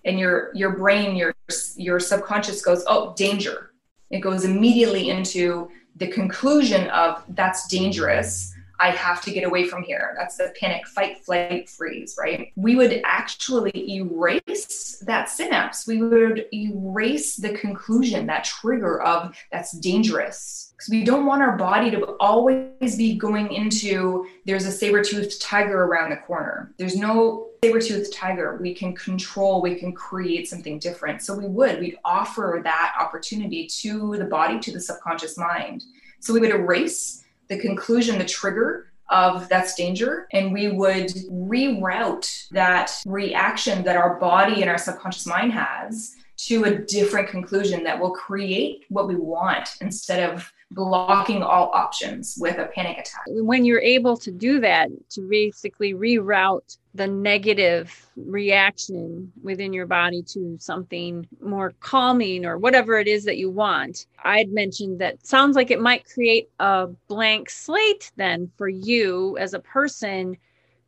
and 0.05 0.19
your 0.19 0.51
your 0.55 0.77
brain 0.77 1.17
your 1.17 1.35
your 1.77 1.99
subconscious 1.99 2.63
goes, 2.63 2.85
"Oh, 2.87 3.15
danger." 3.17 3.73
It 4.11 4.21
goes 4.21 4.45
immediately 4.45 5.11
into 5.11 5.71
the 5.97 6.09
conclusion 6.09 6.89
of 6.89 7.23
that's 7.29 7.67
dangerous. 7.69 8.53
I 8.81 8.91
have 8.91 9.23
to 9.23 9.31
get 9.31 9.45
away 9.45 9.67
from 9.67 9.85
here. 9.85 10.15
That's 10.19 10.37
the 10.37 10.53
panic, 10.59 10.87
fight, 10.89 11.25
flight, 11.25 11.69
freeze, 11.69 12.17
right? 12.19 12.53
We 12.57 12.75
would 12.75 13.01
actually 13.05 13.95
erase 13.95 14.99
that 15.07 15.29
synapse. 15.29 15.87
We 15.87 16.03
would 16.03 16.47
erase 16.53 17.37
the 17.37 17.55
conclusion, 17.55 18.27
that 18.27 18.45
trigger 18.45 19.01
of 19.01 19.37
that's 19.53 19.73
dangerous. 19.79 20.64
Because 20.77 20.91
we 20.91 21.05
don't 21.05 21.25
want 21.27 21.43
our 21.43 21.57
body 21.57 21.91
to 21.93 22.05
always 22.19 22.97
be 22.97 23.17
going 23.17 23.53
into 23.53 24.27
there's 24.45 24.67
a 24.67 24.73
saber 24.73 25.03
toothed 25.03 25.41
tiger 25.41 25.85
around 25.85 26.11
the 26.11 26.17
corner. 26.17 26.73
There's 26.79 26.97
no 26.97 27.49
saber-toothed 27.65 28.13
tiger. 28.13 28.59
We 28.61 28.75
can 28.75 28.95
control 28.95 29.63
we 29.63 29.77
can 29.77 29.93
create 29.93 30.49
something 30.49 30.79
different. 30.79 31.23
So 31.23 31.35
we 31.35 31.47
would 31.47 31.81
we'd 31.81 31.97
offer 32.05 32.61
that 32.63 32.95
opportunity 33.01 33.67
to 33.83 34.17
the 34.19 34.27
body 34.27 34.59
to 34.61 34.73
the 34.73 34.81
subconscious 34.81 35.39
mind. 35.39 35.85
So 36.21 36.35
we 36.35 36.41
would 36.41 36.51
erase 36.51 37.25
the 37.49 37.59
conclusion 37.59 38.19
the 38.19 38.25
trigger 38.25 38.93
of 39.11 39.49
that's 39.49 39.75
danger 39.75 40.27
and 40.33 40.53
we 40.53 40.69
would 40.69 41.09
reroute 41.31 42.49
that 42.51 42.91
reaction 43.07 43.85
that 43.85 43.97
our 43.97 44.19
body 44.19 44.63
and 44.63 44.71
our 44.71 44.79
subconscious 44.79 45.27
mind 45.27 45.53
has 45.53 46.17
to 46.37 46.65
a 46.65 46.79
different 46.79 47.29
conclusion 47.29 47.85
that 47.85 47.99
will 47.99 48.13
create 48.13 48.85
what 48.89 49.09
we 49.09 49.15
want 49.15 49.77
instead 49.81 50.31
of 50.31 50.53
blocking 50.71 51.43
all 51.43 51.71
options 51.73 52.37
with 52.39 52.59
a 52.59 52.67
panic 52.67 52.99
attack. 52.99 53.23
When 53.29 53.65
you're 53.65 53.81
able 53.81 54.17
to 54.19 54.31
do 54.31 54.61
that, 54.61 54.89
to 55.11 55.21
basically 55.23 55.95
reroute 55.95 56.79
the 56.95 57.07
negative 57.07 58.09
reaction 58.17 59.33
within 59.43 59.73
your 59.73 59.87
body 59.87 60.23
to 60.23 60.57
something 60.61 61.27
more 61.41 61.73
calming 61.81 62.45
or 62.45 62.59
whatever 62.59 62.99
it 62.99 63.09
is 63.09 63.25
that 63.25 63.37
you 63.37 63.51
want. 63.51 64.07
I'd 64.23 64.51
mentioned 64.51 65.01
that 65.01 65.27
sounds 65.27 65.57
like 65.57 65.71
it 65.71 65.81
might 65.81 66.09
create 66.09 66.51
a 66.61 66.89
blank 67.09 67.51
slate 67.51 68.13
then 68.17 68.51
for 68.57 68.69
you 68.69 69.37
as 69.39 69.55
a 69.55 69.61
person 69.61 70.37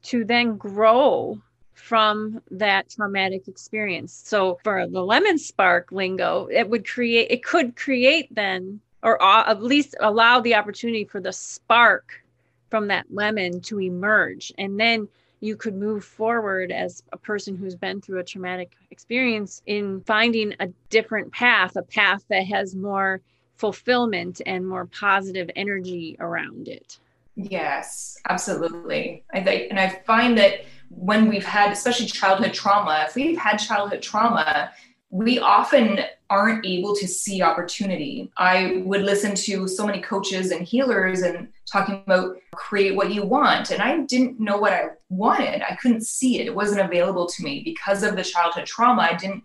to 0.02 0.24
then 0.24 0.56
grow 0.56 1.40
from 1.76 2.42
that 2.50 2.90
traumatic 2.90 3.46
experience. 3.48 4.22
So 4.24 4.58
for 4.64 4.86
the 4.86 5.02
lemon 5.02 5.38
spark 5.38 5.92
lingo, 5.92 6.48
it 6.50 6.68
would 6.68 6.88
create 6.88 7.30
it 7.30 7.44
could 7.44 7.76
create 7.76 8.34
then 8.34 8.80
or 9.02 9.22
at 9.22 9.62
least 9.62 9.94
allow 10.00 10.40
the 10.40 10.54
opportunity 10.54 11.04
for 11.04 11.20
the 11.20 11.32
spark 11.32 12.24
from 12.70 12.88
that 12.88 13.06
lemon 13.10 13.60
to 13.60 13.80
emerge. 13.80 14.52
And 14.58 14.80
then 14.80 15.06
you 15.40 15.54
could 15.54 15.74
move 15.74 16.04
forward 16.04 16.72
as 16.72 17.02
a 17.12 17.16
person 17.16 17.54
who's 17.54 17.76
been 17.76 18.00
through 18.00 18.18
a 18.18 18.24
traumatic 18.24 18.72
experience 18.90 19.62
in 19.66 20.00
finding 20.00 20.54
a 20.58 20.68
different 20.90 21.30
path 21.30 21.76
a 21.76 21.82
path 21.82 22.24
that 22.30 22.46
has 22.46 22.74
more 22.74 23.20
fulfillment 23.56 24.40
and 24.44 24.66
more 24.66 24.86
positive 24.86 25.50
energy 25.54 26.16
around 26.20 26.68
it. 26.68 26.98
Yes 27.36 28.16
absolutely. 28.28 29.24
I 29.32 29.42
think 29.42 29.70
and 29.70 29.78
i 29.78 29.88
find 30.06 30.36
that 30.38 30.64
when 30.88 31.28
we've 31.28 31.44
had 31.44 31.72
especially 31.72 32.06
childhood 32.06 32.52
trauma 32.52 33.04
if 33.08 33.14
we've 33.14 33.38
had 33.38 33.56
childhood 33.56 34.02
trauma 34.02 34.70
we 35.10 35.38
often 35.38 36.00
aren't 36.28 36.66
able 36.66 36.94
to 36.96 37.06
see 37.06 37.40
opportunity. 37.40 38.30
I 38.36 38.82
would 38.84 39.02
listen 39.02 39.34
to 39.34 39.68
so 39.68 39.86
many 39.86 40.02
coaches 40.02 40.50
and 40.50 40.66
healers 40.66 41.22
and 41.22 41.48
talking 41.70 42.02
about 42.06 42.36
create 42.54 42.96
what 42.96 43.14
you 43.14 43.24
want. 43.24 43.70
And 43.70 43.80
I 43.80 44.00
didn't 44.00 44.40
know 44.40 44.58
what 44.58 44.72
I 44.72 44.88
wanted. 45.08 45.62
I 45.62 45.76
couldn't 45.76 46.04
see 46.04 46.40
it. 46.40 46.46
It 46.46 46.54
wasn't 46.54 46.80
available 46.80 47.26
to 47.26 47.42
me 47.42 47.62
because 47.64 48.02
of 48.02 48.16
the 48.16 48.24
childhood 48.24 48.66
trauma. 48.66 49.02
I 49.02 49.14
didn't 49.14 49.44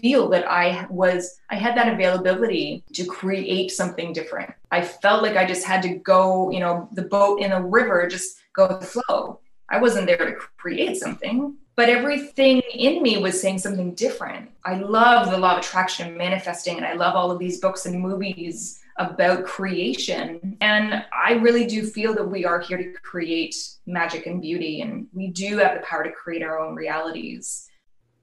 feel 0.00 0.28
that 0.30 0.50
I 0.50 0.86
was, 0.90 1.38
I 1.48 1.56
had 1.56 1.76
that 1.76 1.92
availability 1.92 2.84
to 2.92 3.06
create 3.06 3.70
something 3.70 4.12
different. 4.12 4.52
I 4.70 4.82
felt 4.82 5.22
like 5.22 5.36
I 5.36 5.46
just 5.46 5.64
had 5.64 5.80
to 5.82 5.94
go, 5.96 6.50
you 6.50 6.60
know, 6.60 6.88
the 6.92 7.02
boat 7.02 7.40
in 7.40 7.50
the 7.50 7.62
river, 7.62 8.06
just 8.08 8.36
go 8.54 8.66
with 8.66 8.80
the 8.80 8.86
flow. 8.86 9.40
I 9.68 9.80
wasn't 9.80 10.06
there 10.06 10.16
to 10.16 10.34
create 10.56 10.96
something 10.96 11.56
but 11.76 11.90
everything 11.90 12.62
in 12.72 13.02
me 13.02 13.18
was 13.18 13.40
saying 13.40 13.58
something 13.58 13.94
different. 13.94 14.50
I 14.64 14.76
love 14.76 15.30
the 15.30 15.36
law 15.36 15.52
of 15.52 15.58
attraction 15.58 16.08
and 16.08 16.16
manifesting, 16.16 16.78
and 16.78 16.86
I 16.86 16.94
love 16.94 17.14
all 17.14 17.30
of 17.30 17.38
these 17.38 17.60
books 17.60 17.84
and 17.84 18.00
movies 18.00 18.80
about 18.96 19.44
creation. 19.44 20.56
And 20.62 21.04
I 21.12 21.34
really 21.34 21.66
do 21.66 21.84
feel 21.84 22.14
that 22.14 22.24
we 22.24 22.46
are 22.46 22.60
here 22.60 22.78
to 22.78 22.92
create 23.02 23.54
magic 23.84 24.24
and 24.24 24.40
beauty, 24.40 24.80
and 24.80 25.06
we 25.12 25.28
do 25.28 25.58
have 25.58 25.74
the 25.74 25.86
power 25.86 26.02
to 26.02 26.10
create 26.10 26.42
our 26.42 26.58
own 26.58 26.74
realities. 26.74 27.68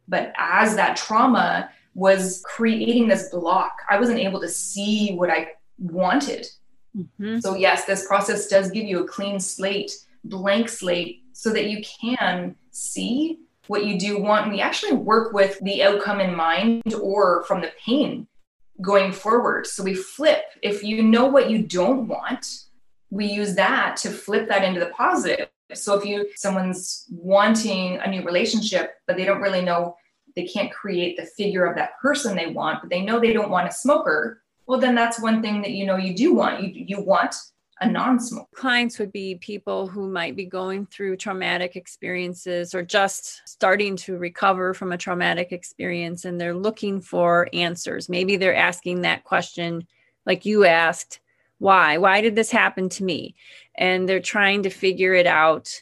But 0.08 0.34
as 0.36 0.76
that 0.76 0.98
trauma 0.98 1.70
was 1.94 2.42
creating 2.44 3.08
this 3.08 3.30
block, 3.30 3.74
I 3.88 4.00
wasn't 4.00 4.18
able 4.18 4.42
to 4.42 4.50
see 4.50 5.14
what 5.14 5.30
I 5.30 5.52
wanted. 5.78 6.48
Mm-hmm. 6.98 7.40
So, 7.40 7.56
yes, 7.56 7.86
this 7.86 8.08
process 8.08 8.48
does 8.48 8.72
give 8.72 8.86
you 8.86 9.04
a 9.04 9.08
clean 9.08 9.40
slate, 9.40 9.92
blank 10.24 10.70
slate, 10.70 11.23
so 11.44 11.50
that 11.50 11.70
you 11.70 11.84
can 11.84 12.56
see 12.72 13.40
what 13.68 13.86
you 13.86 14.00
do 14.00 14.18
want. 14.18 14.46
And 14.46 14.54
we 14.54 14.62
actually 14.62 14.94
work 14.94 15.34
with 15.34 15.60
the 15.60 15.84
outcome 15.84 16.22
in 16.22 16.34
mind 16.34 16.94
or 17.02 17.44
from 17.44 17.60
the 17.60 17.74
pain 17.86 18.28
going 18.82 19.12
forward. 19.12 19.68
So 19.68 19.84
we 19.84 19.94
flip. 19.94 20.46
If 20.62 20.86
you 20.86 21.04
know 21.04 21.26
what 21.26 21.50
you 21.50 21.64
don't 21.64 22.08
want, 22.08 22.48
we 23.10 23.26
use 23.26 23.56
that 23.56 23.98
to 23.98 24.10
flip 24.10 24.48
that 24.48 24.64
into 24.64 24.80
the 24.80 24.92
positive. 24.92 25.50
So 25.74 26.00
if 26.00 26.06
you 26.06 26.30
someone's 26.38 27.08
wanting 27.12 27.98
a 27.98 28.10
new 28.10 28.24
relationship, 28.24 28.94
but 29.06 29.18
they 29.18 29.26
don't 29.26 29.42
really 29.42 29.62
know 29.62 29.98
they 30.38 30.46
can't 30.46 30.72
create 30.72 31.18
the 31.18 31.26
figure 31.26 31.66
of 31.66 31.76
that 31.76 32.00
person 32.02 32.38
they 32.38 32.48
want, 32.48 32.80
but 32.82 32.90
they 32.90 33.02
know 33.02 33.20
they 33.20 33.34
don't 33.34 33.52
want 33.52 33.68
a 33.68 33.72
smoker, 33.74 34.42
well 34.66 34.80
then 34.80 34.96
that's 34.96 35.20
one 35.20 35.42
thing 35.42 35.62
that 35.62 35.72
you 35.72 35.86
know 35.86 35.98
you 35.98 36.16
do 36.16 36.34
want. 36.34 36.64
You 36.64 36.86
you 36.88 37.02
want 37.02 37.36
a 37.84 37.92
non-smoker. 37.92 38.48
Clients 38.56 39.00
would 39.00 39.12
be 39.12 39.36
people 39.36 39.88
who 39.88 40.10
might 40.10 40.36
be 40.36 40.46
going 40.46 40.86
through 40.86 41.18
traumatic 41.18 41.76
experiences 41.76 42.74
or 42.74 42.84
just 42.84 43.42
starting 43.48 43.96
to 43.98 44.18
recover 44.18 44.74
from 44.74 44.92
a 44.92 44.98
traumatic 44.98 45.52
experience 45.52 46.26
and 46.26 46.40
they're 46.40 46.54
looking 46.54 47.02
for 47.02 47.50
answers. 47.54 48.10
Maybe 48.10 48.38
they're 48.38 48.56
asking 48.56 49.02
that 49.02 49.24
question 49.24 49.88
like 50.26 50.46
you 50.46 50.66
asked, 50.66 51.20
why? 51.60 51.98
Why 51.98 52.22
did 52.22 52.36
this 52.36 52.52
happen 52.52 52.90
to 52.90 53.04
me? 53.04 53.36
And 53.76 54.08
they're 54.08 54.20
trying 54.20 54.64
to 54.64 54.70
figure 54.70 55.14
it 55.14 55.28
out 55.28 55.82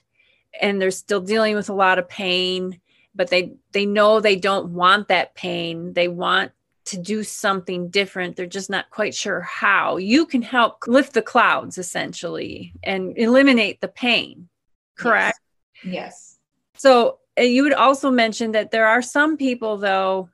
and 0.60 0.82
they're 0.82 0.92
still 0.92 1.22
dealing 1.22 1.56
with 1.56 1.70
a 1.70 1.74
lot 1.74 2.00
of 2.00 2.10
pain, 2.10 2.80
but 3.16 3.30
they 3.30 3.54
they 3.72 3.86
know 3.86 4.20
they 4.20 4.36
don't 4.36 4.74
want 4.74 5.08
that 5.08 5.34
pain. 5.36 5.94
They 5.94 6.08
want 6.08 6.52
to 6.92 6.98
do 6.98 7.24
something 7.24 7.90
different. 7.90 8.36
They're 8.36 8.46
just 8.46 8.70
not 8.70 8.90
quite 8.90 9.14
sure 9.14 9.42
how. 9.42 9.98
You 9.98 10.26
can 10.26 10.42
help 10.42 10.88
lift 10.88 11.14
the 11.14 11.22
clouds 11.22 11.78
essentially 11.78 12.74
and 12.84 13.18
eliminate 13.18 13.82
the 13.82 13.88
pain. 13.88 14.48
Correct? 14.96 15.40
Yes. 15.84 15.94
yes. 15.94 16.40
So 16.76 17.20
uh, 17.38 17.44
you 17.44 17.64
would 17.64 17.74
also 17.74 18.12
mention 18.12 18.52
that 18.54 18.72
there 18.72 18.88
are 18.88 19.02
some 19.02 19.38
people 19.38 19.78
though 19.78 20.30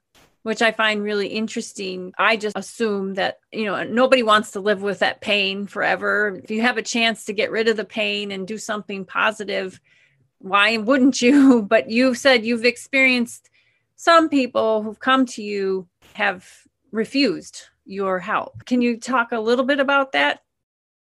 which 0.47 0.61
I 0.61 0.71
find 0.71 1.03
really 1.03 1.27
interesting. 1.27 2.13
I 2.17 2.37
just 2.37 2.57
assume 2.57 3.15
that, 3.15 3.39
you 3.51 3.65
know, 3.65 3.83
nobody 3.83 4.23
wants 4.23 4.51
to 4.51 4.61
live 4.61 4.81
with 4.81 4.99
that 4.99 5.19
pain 5.19 5.67
forever. 5.67 6.39
If 6.41 6.49
you 6.49 6.61
have 6.61 6.77
a 6.77 6.81
chance 6.81 7.25
to 7.25 7.33
get 7.33 7.51
rid 7.51 7.67
of 7.67 7.75
the 7.75 7.83
pain 7.83 8.31
and 8.31 8.47
do 8.47 8.57
something 8.57 9.03
positive, 9.03 9.81
why 10.37 10.77
wouldn't 10.77 11.21
you? 11.21 11.63
But 11.69 11.89
you've 11.89 12.17
said 12.17 12.45
you've 12.45 12.63
experienced 12.63 13.49
some 13.97 14.29
people 14.29 14.83
who've 14.83 14.99
come 15.01 15.25
to 15.25 15.43
you 15.43 15.85
have 16.17 16.49
refused 16.91 17.61
your 17.85 18.17
help. 18.17 18.65
Can 18.65 18.81
you 18.81 18.99
talk 18.99 19.31
a 19.31 19.39
little 19.39 19.65
bit 19.65 19.79
about 19.79 20.13
that? 20.13 20.41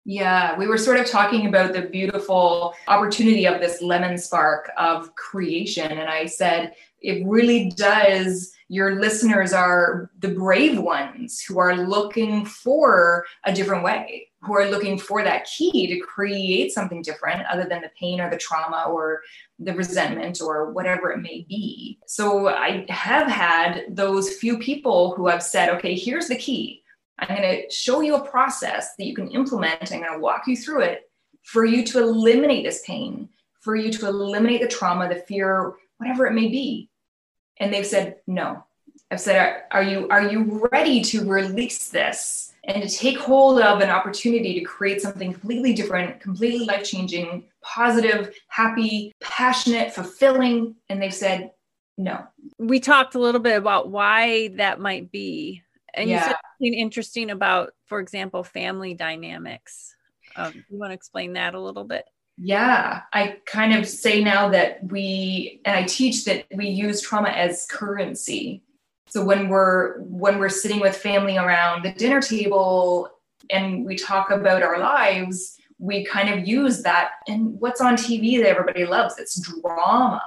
Yeah, 0.04 0.56
we 0.56 0.68
were 0.68 0.78
sort 0.78 1.00
of 1.00 1.06
talking 1.06 1.46
about 1.46 1.72
the 1.72 1.82
beautiful 1.82 2.74
opportunity 2.86 3.46
of 3.46 3.60
this 3.60 3.80
lemon 3.80 4.18
spark 4.18 4.70
of 4.76 5.14
creation. 5.16 5.90
And 5.90 6.08
I 6.08 6.26
said, 6.26 6.74
it 7.00 7.26
really 7.26 7.70
does. 7.70 8.52
Your 8.68 9.00
listeners 9.00 9.52
are 9.52 10.10
the 10.18 10.28
brave 10.28 10.78
ones 10.78 11.40
who 11.40 11.58
are 11.58 11.74
looking 11.74 12.44
for 12.44 13.24
a 13.44 13.54
different 13.54 13.84
way, 13.84 14.25
who 14.42 14.54
are 14.54 14.70
looking 14.70 14.98
for 14.98 15.22
that 15.22 15.46
key 15.46 15.86
to 15.86 15.98
create 15.98 16.70
something 16.72 17.02
different 17.02 17.46
other 17.46 17.64
than 17.64 17.82
the 17.82 17.90
pain 17.98 18.20
or 18.20 18.30
the 18.30 18.36
trauma 18.36 18.84
or 18.88 19.22
the 19.58 19.72
resentment 19.72 20.40
or 20.40 20.70
whatever 20.72 21.10
it 21.10 21.18
may 21.18 21.44
be. 21.48 21.98
So 22.06 22.48
I 22.48 22.86
have 22.88 23.26
had 23.26 23.84
those 23.88 24.34
few 24.34 24.58
people 24.58 25.14
who 25.14 25.26
have 25.26 25.42
said, 25.42 25.70
okay, 25.70 25.94
here's 25.94 26.28
the 26.28 26.36
key. 26.36 26.82
I'm 27.18 27.28
going 27.28 27.42
to 27.42 27.70
show 27.74 28.02
you 28.02 28.14
a 28.16 28.28
process 28.28 28.94
that 28.96 29.06
you 29.06 29.14
can 29.14 29.28
implement. 29.28 29.90
I'm 29.90 30.00
going 30.00 30.12
to 30.12 30.18
walk 30.18 30.42
you 30.46 30.56
through 30.56 30.82
it 30.82 31.10
for 31.42 31.64
you 31.64 31.82
to 31.84 32.00
eliminate 32.00 32.64
this 32.64 32.82
pain, 32.86 33.30
for 33.62 33.74
you 33.74 33.90
to 33.90 34.06
eliminate 34.06 34.60
the 34.60 34.68
trauma, 34.68 35.08
the 35.08 35.14
fear, 35.14 35.72
whatever 35.96 36.26
it 36.26 36.34
may 36.34 36.48
be. 36.48 36.90
And 37.58 37.72
they've 37.72 37.86
said, 37.86 38.16
no. 38.26 38.64
I've 39.10 39.20
said, 39.20 39.62
are 39.70 39.82
you, 39.82 40.08
are 40.08 40.28
you 40.28 40.68
ready 40.70 41.00
to 41.04 41.28
release 41.28 41.88
this 41.88 42.52
and 42.66 42.82
to 42.82 42.88
take 42.88 43.18
hold 43.18 43.60
of 43.60 43.80
an 43.80 43.90
opportunity 43.90 44.54
to 44.54 44.60
create 44.60 45.00
something 45.00 45.32
completely 45.32 45.72
different, 45.72 46.20
completely 46.20 46.66
life 46.66 46.84
changing, 46.84 47.44
positive, 47.62 48.34
happy, 48.48 49.12
passionate, 49.20 49.92
fulfilling? 49.92 50.74
And 50.88 51.00
they've 51.00 51.14
said, 51.14 51.52
no. 51.96 52.26
We 52.58 52.80
talked 52.80 53.14
a 53.14 53.18
little 53.18 53.40
bit 53.40 53.56
about 53.56 53.88
why 53.88 54.48
that 54.56 54.80
might 54.80 55.10
be. 55.10 55.62
And 55.94 56.10
yeah. 56.10 56.16
you 56.16 56.22
said 56.24 56.36
something 56.58 56.74
interesting 56.74 57.30
about, 57.30 57.72
for 57.86 58.00
example, 58.00 58.44
family 58.44 58.94
dynamics. 58.94 59.94
Um, 60.34 60.52
you 60.68 60.78
want 60.78 60.90
to 60.90 60.94
explain 60.94 61.34
that 61.34 61.54
a 61.54 61.60
little 61.60 61.84
bit? 61.84 62.04
Yeah, 62.36 63.02
I 63.14 63.38
kind 63.46 63.74
of 63.74 63.88
say 63.88 64.22
now 64.22 64.50
that 64.50 64.80
we, 64.90 65.62
and 65.64 65.74
I 65.74 65.84
teach 65.84 66.26
that 66.26 66.44
we 66.54 66.68
use 66.68 67.00
trauma 67.00 67.30
as 67.30 67.66
currency. 67.70 68.62
So 69.08 69.24
when 69.24 69.48
we're 69.48 70.00
when 70.00 70.38
we're 70.38 70.48
sitting 70.48 70.80
with 70.80 70.96
family 70.96 71.38
around 71.38 71.84
the 71.84 71.92
dinner 71.92 72.20
table 72.20 73.08
and 73.50 73.84
we 73.84 73.96
talk 73.96 74.30
about 74.30 74.62
our 74.62 74.78
lives, 74.78 75.58
we 75.78 76.04
kind 76.04 76.28
of 76.28 76.46
use 76.46 76.82
that. 76.82 77.12
And 77.28 77.60
what's 77.60 77.80
on 77.80 77.94
TV 77.96 78.38
that 78.38 78.48
everybody 78.48 78.84
loves? 78.84 79.18
It's 79.18 79.40
drama 79.40 80.22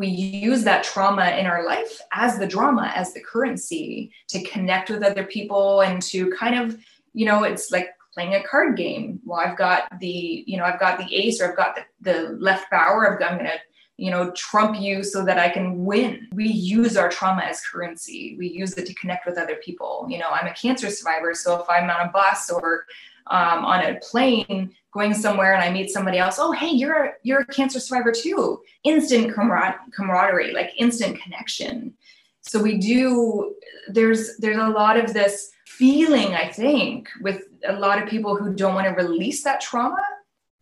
we 0.00 0.08
use 0.08 0.64
that 0.64 0.82
trauma 0.82 1.30
in 1.32 1.46
our 1.46 1.66
life 1.66 2.00
as 2.12 2.38
the 2.38 2.46
drama, 2.46 2.90
as 2.94 3.12
the 3.12 3.20
currency 3.20 4.10
to 4.28 4.42
connect 4.44 4.88
with 4.88 5.02
other 5.02 5.24
people 5.24 5.82
and 5.82 6.00
to 6.00 6.30
kind 6.30 6.54
of, 6.54 6.78
you 7.12 7.26
know, 7.26 7.44
it's 7.44 7.70
like 7.70 7.90
playing 8.14 8.34
a 8.34 8.42
card 8.42 8.78
game. 8.78 9.20
Well, 9.26 9.40
I've 9.40 9.58
got 9.58 10.00
the, 10.00 10.44
you 10.46 10.56
know, 10.56 10.64
I've 10.64 10.80
got 10.80 10.98
the 10.98 11.14
ace 11.14 11.40
or 11.40 11.50
I've 11.50 11.56
got 11.56 11.76
the, 11.76 11.82
the 12.00 12.28
left 12.38 12.70
bower. 12.70 13.22
I'm 13.22 13.38
going 13.38 13.50
to, 13.50 13.58
you 14.00 14.10
know, 14.10 14.30
trump 14.30 14.80
you 14.80 15.02
so 15.02 15.22
that 15.26 15.38
I 15.38 15.50
can 15.50 15.84
win. 15.84 16.26
We 16.32 16.46
use 16.46 16.96
our 16.96 17.10
trauma 17.10 17.42
as 17.42 17.60
currency. 17.60 18.34
We 18.38 18.48
use 18.48 18.72
it 18.78 18.86
to 18.86 18.94
connect 18.94 19.26
with 19.26 19.36
other 19.36 19.56
people. 19.56 20.06
You 20.08 20.16
know, 20.16 20.30
I'm 20.30 20.46
a 20.46 20.54
cancer 20.54 20.88
survivor. 20.88 21.34
So 21.34 21.60
if 21.60 21.68
I'm 21.68 21.90
on 21.90 22.08
a 22.08 22.10
bus 22.10 22.48
or 22.48 22.86
um, 23.26 23.62
on 23.66 23.84
a 23.84 24.00
plane 24.00 24.74
going 24.94 25.12
somewhere 25.12 25.52
and 25.52 25.62
I 25.62 25.70
meet 25.70 25.90
somebody 25.90 26.16
else, 26.16 26.36
oh 26.38 26.50
hey, 26.52 26.70
you're 26.70 27.04
a, 27.04 27.12
you're 27.24 27.40
a 27.40 27.46
cancer 27.46 27.78
survivor 27.78 28.10
too. 28.10 28.62
Instant 28.84 29.34
camar- 29.34 29.80
camaraderie, 29.94 30.54
like 30.54 30.72
instant 30.78 31.20
connection. 31.20 31.92
So 32.40 32.58
we 32.58 32.78
do. 32.78 33.54
There's 33.88 34.38
there's 34.38 34.56
a 34.56 34.68
lot 34.68 34.96
of 34.96 35.12
this 35.12 35.50
feeling 35.66 36.34
I 36.34 36.48
think 36.48 37.10
with 37.20 37.42
a 37.68 37.74
lot 37.74 38.02
of 38.02 38.08
people 38.08 38.34
who 38.34 38.54
don't 38.54 38.74
want 38.74 38.86
to 38.86 38.94
release 38.94 39.44
that 39.44 39.60
trauma. 39.60 40.02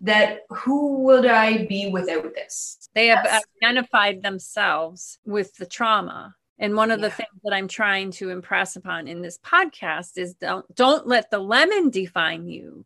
That 0.00 0.40
who 0.50 1.04
would 1.04 1.26
I 1.26 1.66
be 1.66 1.88
without 1.88 2.34
this? 2.34 2.77
They 2.98 3.06
have 3.06 3.22
That's- 3.22 3.44
identified 3.62 4.22
themselves 4.22 5.20
with 5.24 5.54
the 5.54 5.66
trauma 5.66 6.34
and 6.58 6.74
one 6.74 6.90
of 6.90 6.98
yeah. 6.98 7.08
the 7.08 7.14
things 7.14 7.40
that 7.44 7.54
I'm 7.54 7.68
trying 7.68 8.10
to 8.12 8.30
impress 8.30 8.74
upon 8.74 9.06
in 9.06 9.22
this 9.22 9.38
podcast 9.38 10.16
is 10.18 10.34
don't 10.34 10.66
don't 10.74 11.06
let 11.06 11.30
the 11.30 11.38
lemon 11.38 11.90
define 11.90 12.48
you, 12.48 12.84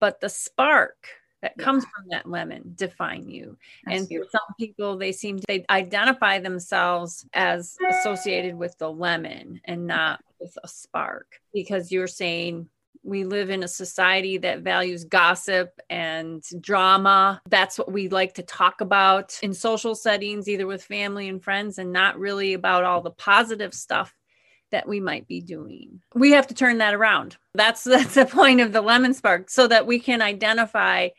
but 0.00 0.20
the 0.20 0.28
spark 0.28 0.96
that 1.40 1.52
yeah. 1.56 1.64
comes 1.64 1.84
from 1.84 2.06
that 2.10 2.28
lemon 2.28 2.72
define 2.74 3.28
you. 3.28 3.56
That's 3.84 4.00
and 4.00 4.08
beautiful. 4.08 4.30
for 4.30 4.38
some 4.38 4.54
people, 4.58 4.98
they 4.98 5.12
seem 5.12 5.38
to 5.38 5.44
they 5.46 5.64
identify 5.70 6.40
themselves 6.40 7.24
as 7.32 7.76
associated 7.88 8.56
with 8.56 8.76
the 8.78 8.90
lemon 8.90 9.60
and 9.64 9.86
not 9.86 10.20
with 10.40 10.58
a 10.64 10.68
spark 10.68 11.40
because 11.52 11.92
you're 11.92 12.08
saying 12.08 12.68
we 13.04 13.24
live 13.24 13.50
in 13.50 13.62
a 13.62 13.68
society 13.68 14.38
that 14.38 14.60
values 14.60 15.04
gossip 15.04 15.78
and 15.90 16.42
drama. 16.60 17.40
That's 17.48 17.78
what 17.78 17.92
we 17.92 18.08
like 18.08 18.34
to 18.34 18.42
talk 18.42 18.80
about 18.80 19.38
in 19.42 19.52
social 19.52 19.94
settings, 19.94 20.48
either 20.48 20.66
with 20.66 20.82
family 20.82 21.28
and 21.28 21.42
friends, 21.42 21.78
and 21.78 21.92
not 21.92 22.18
really 22.18 22.54
about 22.54 22.84
all 22.84 23.02
the 23.02 23.10
positive 23.10 23.74
stuff 23.74 24.14
that 24.70 24.88
we 24.88 25.00
might 25.00 25.28
be 25.28 25.40
doing. 25.40 26.00
We 26.14 26.32
have 26.32 26.46
to 26.48 26.54
turn 26.54 26.78
that 26.78 26.94
around. 26.94 27.36
That's 27.54 27.84
that's 27.84 28.14
the 28.14 28.26
point 28.26 28.60
of 28.60 28.72
the 28.72 28.80
lemon 28.80 29.14
spark 29.14 29.50
so 29.50 29.66
that 29.68 29.86
we 29.86 30.00
can 30.00 30.22
identify 30.22 31.10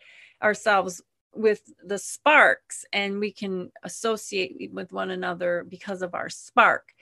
ourselves 0.41 1.01
with 1.35 1.61
the 1.83 1.97
sparks 1.97 2.85
and 2.93 3.19
we 3.19 3.31
can 3.31 3.71
associate 3.83 4.71
with 4.73 4.91
one 4.91 5.11
another 5.11 5.65
because 5.67 6.01
of 6.01 6.13
our 6.15 6.29
spark. 6.29 6.93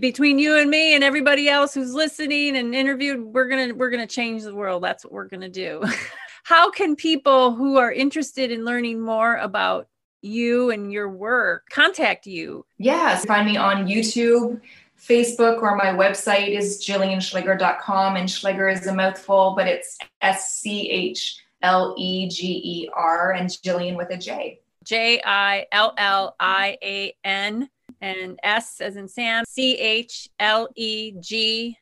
Between 0.00 0.38
you 0.38 0.58
and 0.58 0.70
me 0.70 0.94
and 0.94 1.04
everybody 1.04 1.48
else 1.48 1.74
who's 1.74 1.92
listening 1.92 2.56
and 2.56 2.74
interviewed 2.74 3.22
we're 3.22 3.48
going 3.48 3.68
to 3.68 3.74
we're 3.74 3.90
going 3.90 4.06
to 4.06 4.14
change 4.14 4.42
the 4.42 4.54
world. 4.54 4.82
That's 4.82 5.04
what 5.04 5.12
we're 5.12 5.28
going 5.28 5.42
to 5.42 5.48
do. 5.48 5.84
How 6.44 6.70
can 6.70 6.96
people 6.96 7.54
who 7.54 7.76
are 7.76 7.92
interested 7.92 8.50
in 8.50 8.64
learning 8.64 9.00
more 9.00 9.36
about 9.36 9.88
you 10.22 10.70
and 10.70 10.90
your 10.92 11.10
work 11.10 11.66
contact 11.70 12.26
you? 12.26 12.64
Yes 12.78 13.24
find 13.24 13.46
me 13.46 13.56
on 13.56 13.86
youtube 13.86 14.60
facebook 15.00 15.62
or 15.62 15.76
my 15.76 15.86
website 15.86 16.48
is 16.48 16.84
jillianschleger.com 16.84 18.16
and 18.16 18.28
schleger 18.28 18.72
is 18.72 18.86
a 18.86 18.94
mouthful 18.94 19.54
but 19.56 19.68
it's 19.68 19.96
s-c-h 20.22 21.40
L 21.62 21.94
E 21.98 22.28
G 22.28 22.60
E 22.64 22.90
R, 22.94 23.32
and 23.32 23.48
Jillian 23.48 23.96
with 23.96 24.10
a 24.10 24.16
J. 24.16 24.60
J 24.84 25.20
I 25.24 25.66
L 25.72 25.94
L 25.98 26.34
I 26.38 26.78
A 26.82 27.14
N 27.24 27.68
and 28.00 28.38
S 28.42 28.80
as 28.80 28.96
in 28.96 29.08
Sam, 29.08 29.44
C 29.46 29.76
H 29.76 30.28
L 30.38 30.68
E 30.74 31.12
G 31.20 31.76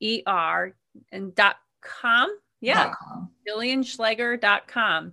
E 0.00 0.22
R 0.26 0.74
and 1.12 1.34
dot 1.34 1.56
com. 1.80 2.28
Yeah. 2.60 2.84
Dot 2.84 2.96
com. 2.98 3.30
JillianSchleger.com. 3.48 5.12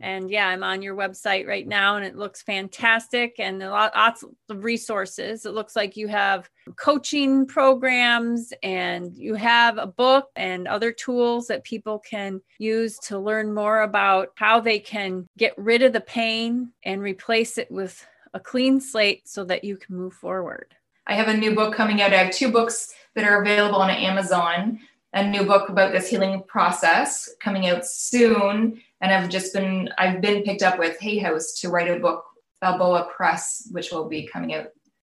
And 0.00 0.30
yeah, 0.30 0.48
I'm 0.48 0.62
on 0.62 0.82
your 0.82 0.94
website 0.94 1.46
right 1.46 1.66
now 1.66 1.96
and 1.96 2.04
it 2.04 2.16
looks 2.16 2.42
fantastic 2.42 3.36
and 3.38 3.62
a 3.62 3.70
lots 3.70 4.24
of 4.48 4.64
resources. 4.64 5.46
It 5.46 5.54
looks 5.54 5.74
like 5.74 5.96
you 5.96 6.08
have 6.08 6.50
coaching 6.76 7.46
programs 7.46 8.52
and 8.62 9.14
you 9.16 9.34
have 9.34 9.78
a 9.78 9.86
book 9.86 10.28
and 10.36 10.68
other 10.68 10.92
tools 10.92 11.46
that 11.46 11.64
people 11.64 11.98
can 11.98 12.40
use 12.58 12.98
to 13.00 13.18
learn 13.18 13.54
more 13.54 13.82
about 13.82 14.32
how 14.36 14.60
they 14.60 14.78
can 14.78 15.26
get 15.38 15.56
rid 15.56 15.82
of 15.82 15.92
the 15.92 16.00
pain 16.00 16.72
and 16.84 17.00
replace 17.00 17.56
it 17.56 17.70
with 17.70 18.06
a 18.34 18.40
clean 18.40 18.80
slate 18.80 19.26
so 19.26 19.44
that 19.44 19.64
you 19.64 19.76
can 19.76 19.96
move 19.96 20.12
forward. 20.12 20.74
I 21.06 21.14
have 21.14 21.28
a 21.28 21.36
new 21.36 21.54
book 21.54 21.74
coming 21.74 22.02
out. 22.02 22.12
I 22.12 22.22
have 22.22 22.34
two 22.34 22.50
books 22.50 22.92
that 23.14 23.24
are 23.24 23.40
available 23.40 23.78
on 23.78 23.90
Amazon. 23.90 24.80
A 25.12 25.26
new 25.26 25.44
book 25.44 25.68
about 25.68 25.92
this 25.92 26.08
healing 26.08 26.42
process 26.46 27.30
coming 27.40 27.66
out 27.68 27.86
soon 27.86 28.80
and 29.00 29.12
I've 29.12 29.28
just 29.28 29.52
been 29.52 29.90
I've 29.98 30.20
been 30.20 30.42
picked 30.42 30.62
up 30.62 30.78
with 30.78 30.98
Hay 31.00 31.18
House 31.18 31.54
to 31.60 31.68
write 31.68 31.90
a 31.90 32.00
book, 32.00 32.24
Balboa 32.60 33.08
Press, 33.14 33.68
which 33.70 33.90
will 33.90 34.08
be 34.08 34.26
coming 34.26 34.54
out 34.54 34.66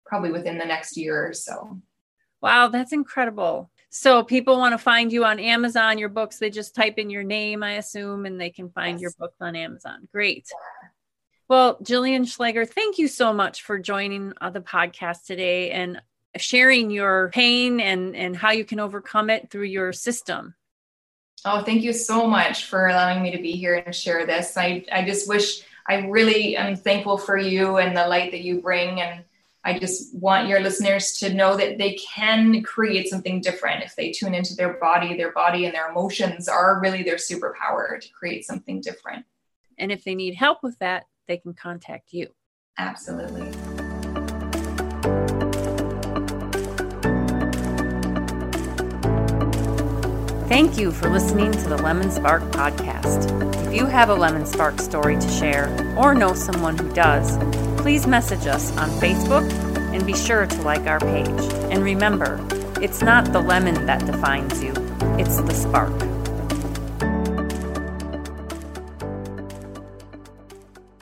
probably 0.06 0.32
within 0.32 0.58
the 0.58 0.66
next 0.66 0.98
year 0.98 1.28
or 1.28 1.34
so. 1.34 1.80
Wow, 2.42 2.68
that's 2.68 2.94
incredible. 2.94 3.70
So 3.90 4.24
people 4.24 4.58
want 4.58 4.74
to 4.74 4.78
find 4.78 5.12
you 5.12 5.26
on 5.26 5.40
Amazon, 5.40 5.98
your 5.98 6.10
books, 6.10 6.38
they 6.38 6.50
just 6.50 6.74
type 6.76 6.98
in 6.98 7.10
your 7.10 7.24
name, 7.24 7.62
I 7.62 7.74
assume, 7.74 8.26
and 8.26 8.40
they 8.40 8.50
can 8.50 8.70
find 8.70 8.94
yes. 8.94 9.02
your 9.02 9.12
books 9.20 9.36
on 9.42 9.56
Amazon. 9.56 10.08
Great. 10.12 10.50
Well, 11.50 11.78
Jillian 11.80 12.22
Schleger, 12.22 12.68
thank 12.68 12.98
you 12.98 13.10
so 13.10 13.34
much 13.34 13.64
for 13.64 13.78
joining 13.78 14.30
the 14.30 14.62
podcast 14.62 15.26
today 15.26 15.72
and 15.72 16.02
sharing 16.38 16.92
your 16.92 17.30
pain 17.34 17.80
and, 17.80 18.16
and 18.16 18.36
how 18.36 18.52
you 18.52 18.66
can 18.66 18.80
overcome 18.80 19.30
it 19.30 19.50
through 19.50 19.64
your 19.64 19.92
system. 19.94 20.56
Oh, 21.44 21.64
thank 21.64 21.82
you 21.82 21.92
so 21.92 22.28
much 22.28 22.66
for 22.66 22.88
allowing 22.88 23.24
me 23.24 23.32
to 23.32 23.42
be 23.42 23.54
here 23.54 23.76
and 23.76 23.96
share 23.96 24.26
this. 24.26 24.56
I, 24.58 24.86
I 24.92 25.04
just 25.04 25.28
wish 25.28 25.64
I 25.88 26.08
really 26.08 26.56
am 26.56 26.76
thankful 26.76 27.18
for 27.18 27.38
you 27.38 27.78
and 27.78 27.98
the 27.98 28.08
light 28.08 28.32
that 28.32 28.42
you 28.42 28.62
bring. 28.62 29.02
And 29.02 29.24
I 29.64 29.78
just 29.80 30.16
want 30.16 30.48
your 30.48 30.60
listeners 30.60 31.14
to 31.20 31.34
know 31.34 31.58
that 31.58 31.78
they 31.78 31.96
can 31.96 32.62
create 32.64 33.08
something 33.08 33.42
different 33.42 33.84
if 33.84 33.96
they 33.96 34.12
tune 34.12 34.36
into 34.36 34.56
their 34.56 34.74
body. 34.74 35.18
Their 35.18 35.32
body 35.32 35.66
and 35.66 35.74
their 35.74 35.90
emotions 35.90 36.48
are 36.48 36.80
really 36.80 37.04
their 37.04 37.16
superpower 37.16 38.00
to 38.00 38.10
create 38.14 38.46
something 38.46 38.80
different. 38.80 39.26
And 39.78 39.92
if 39.92 40.04
they 40.04 40.16
need 40.16 40.36
help 40.36 40.62
with 40.62 40.78
that, 40.80 41.06
they 41.28 41.38
can 41.38 41.54
contact 41.54 42.14
you. 42.14 42.28
Absolutely. 42.78 43.71
Thank 50.52 50.78
you 50.78 50.92
for 50.92 51.10
listening 51.10 51.54
to 51.54 51.70
the 51.70 51.78
Lemon 51.78 52.12
Spark 52.12 52.44
podcast. 52.52 53.68
If 53.68 53.74
you 53.74 53.86
have 53.86 54.10
a 54.10 54.14
Lemon 54.14 54.46
Spark 54.46 54.82
story 54.82 55.18
to 55.18 55.30
share 55.30 55.70
or 55.98 56.14
know 56.14 56.34
someone 56.34 56.78
who 56.78 56.92
does, 56.92 57.38
please 57.82 58.06
message 58.06 58.48
us 58.48 58.76
on 58.76 58.90
Facebook 59.00 59.50
and 59.94 60.06
be 60.06 60.14
sure 60.14 60.46
to 60.46 60.62
like 60.64 60.88
our 60.88 61.00
page. 61.00 61.30
And 61.72 61.82
remember, 61.86 62.46
it's 62.82 63.02
not 63.02 63.32
the 63.32 63.40
lemon 63.40 63.86
that 63.86 64.06
defines 64.06 64.62
you, 64.62 64.74
it's 65.18 65.38
the 65.38 65.54
spark. 65.54 66.11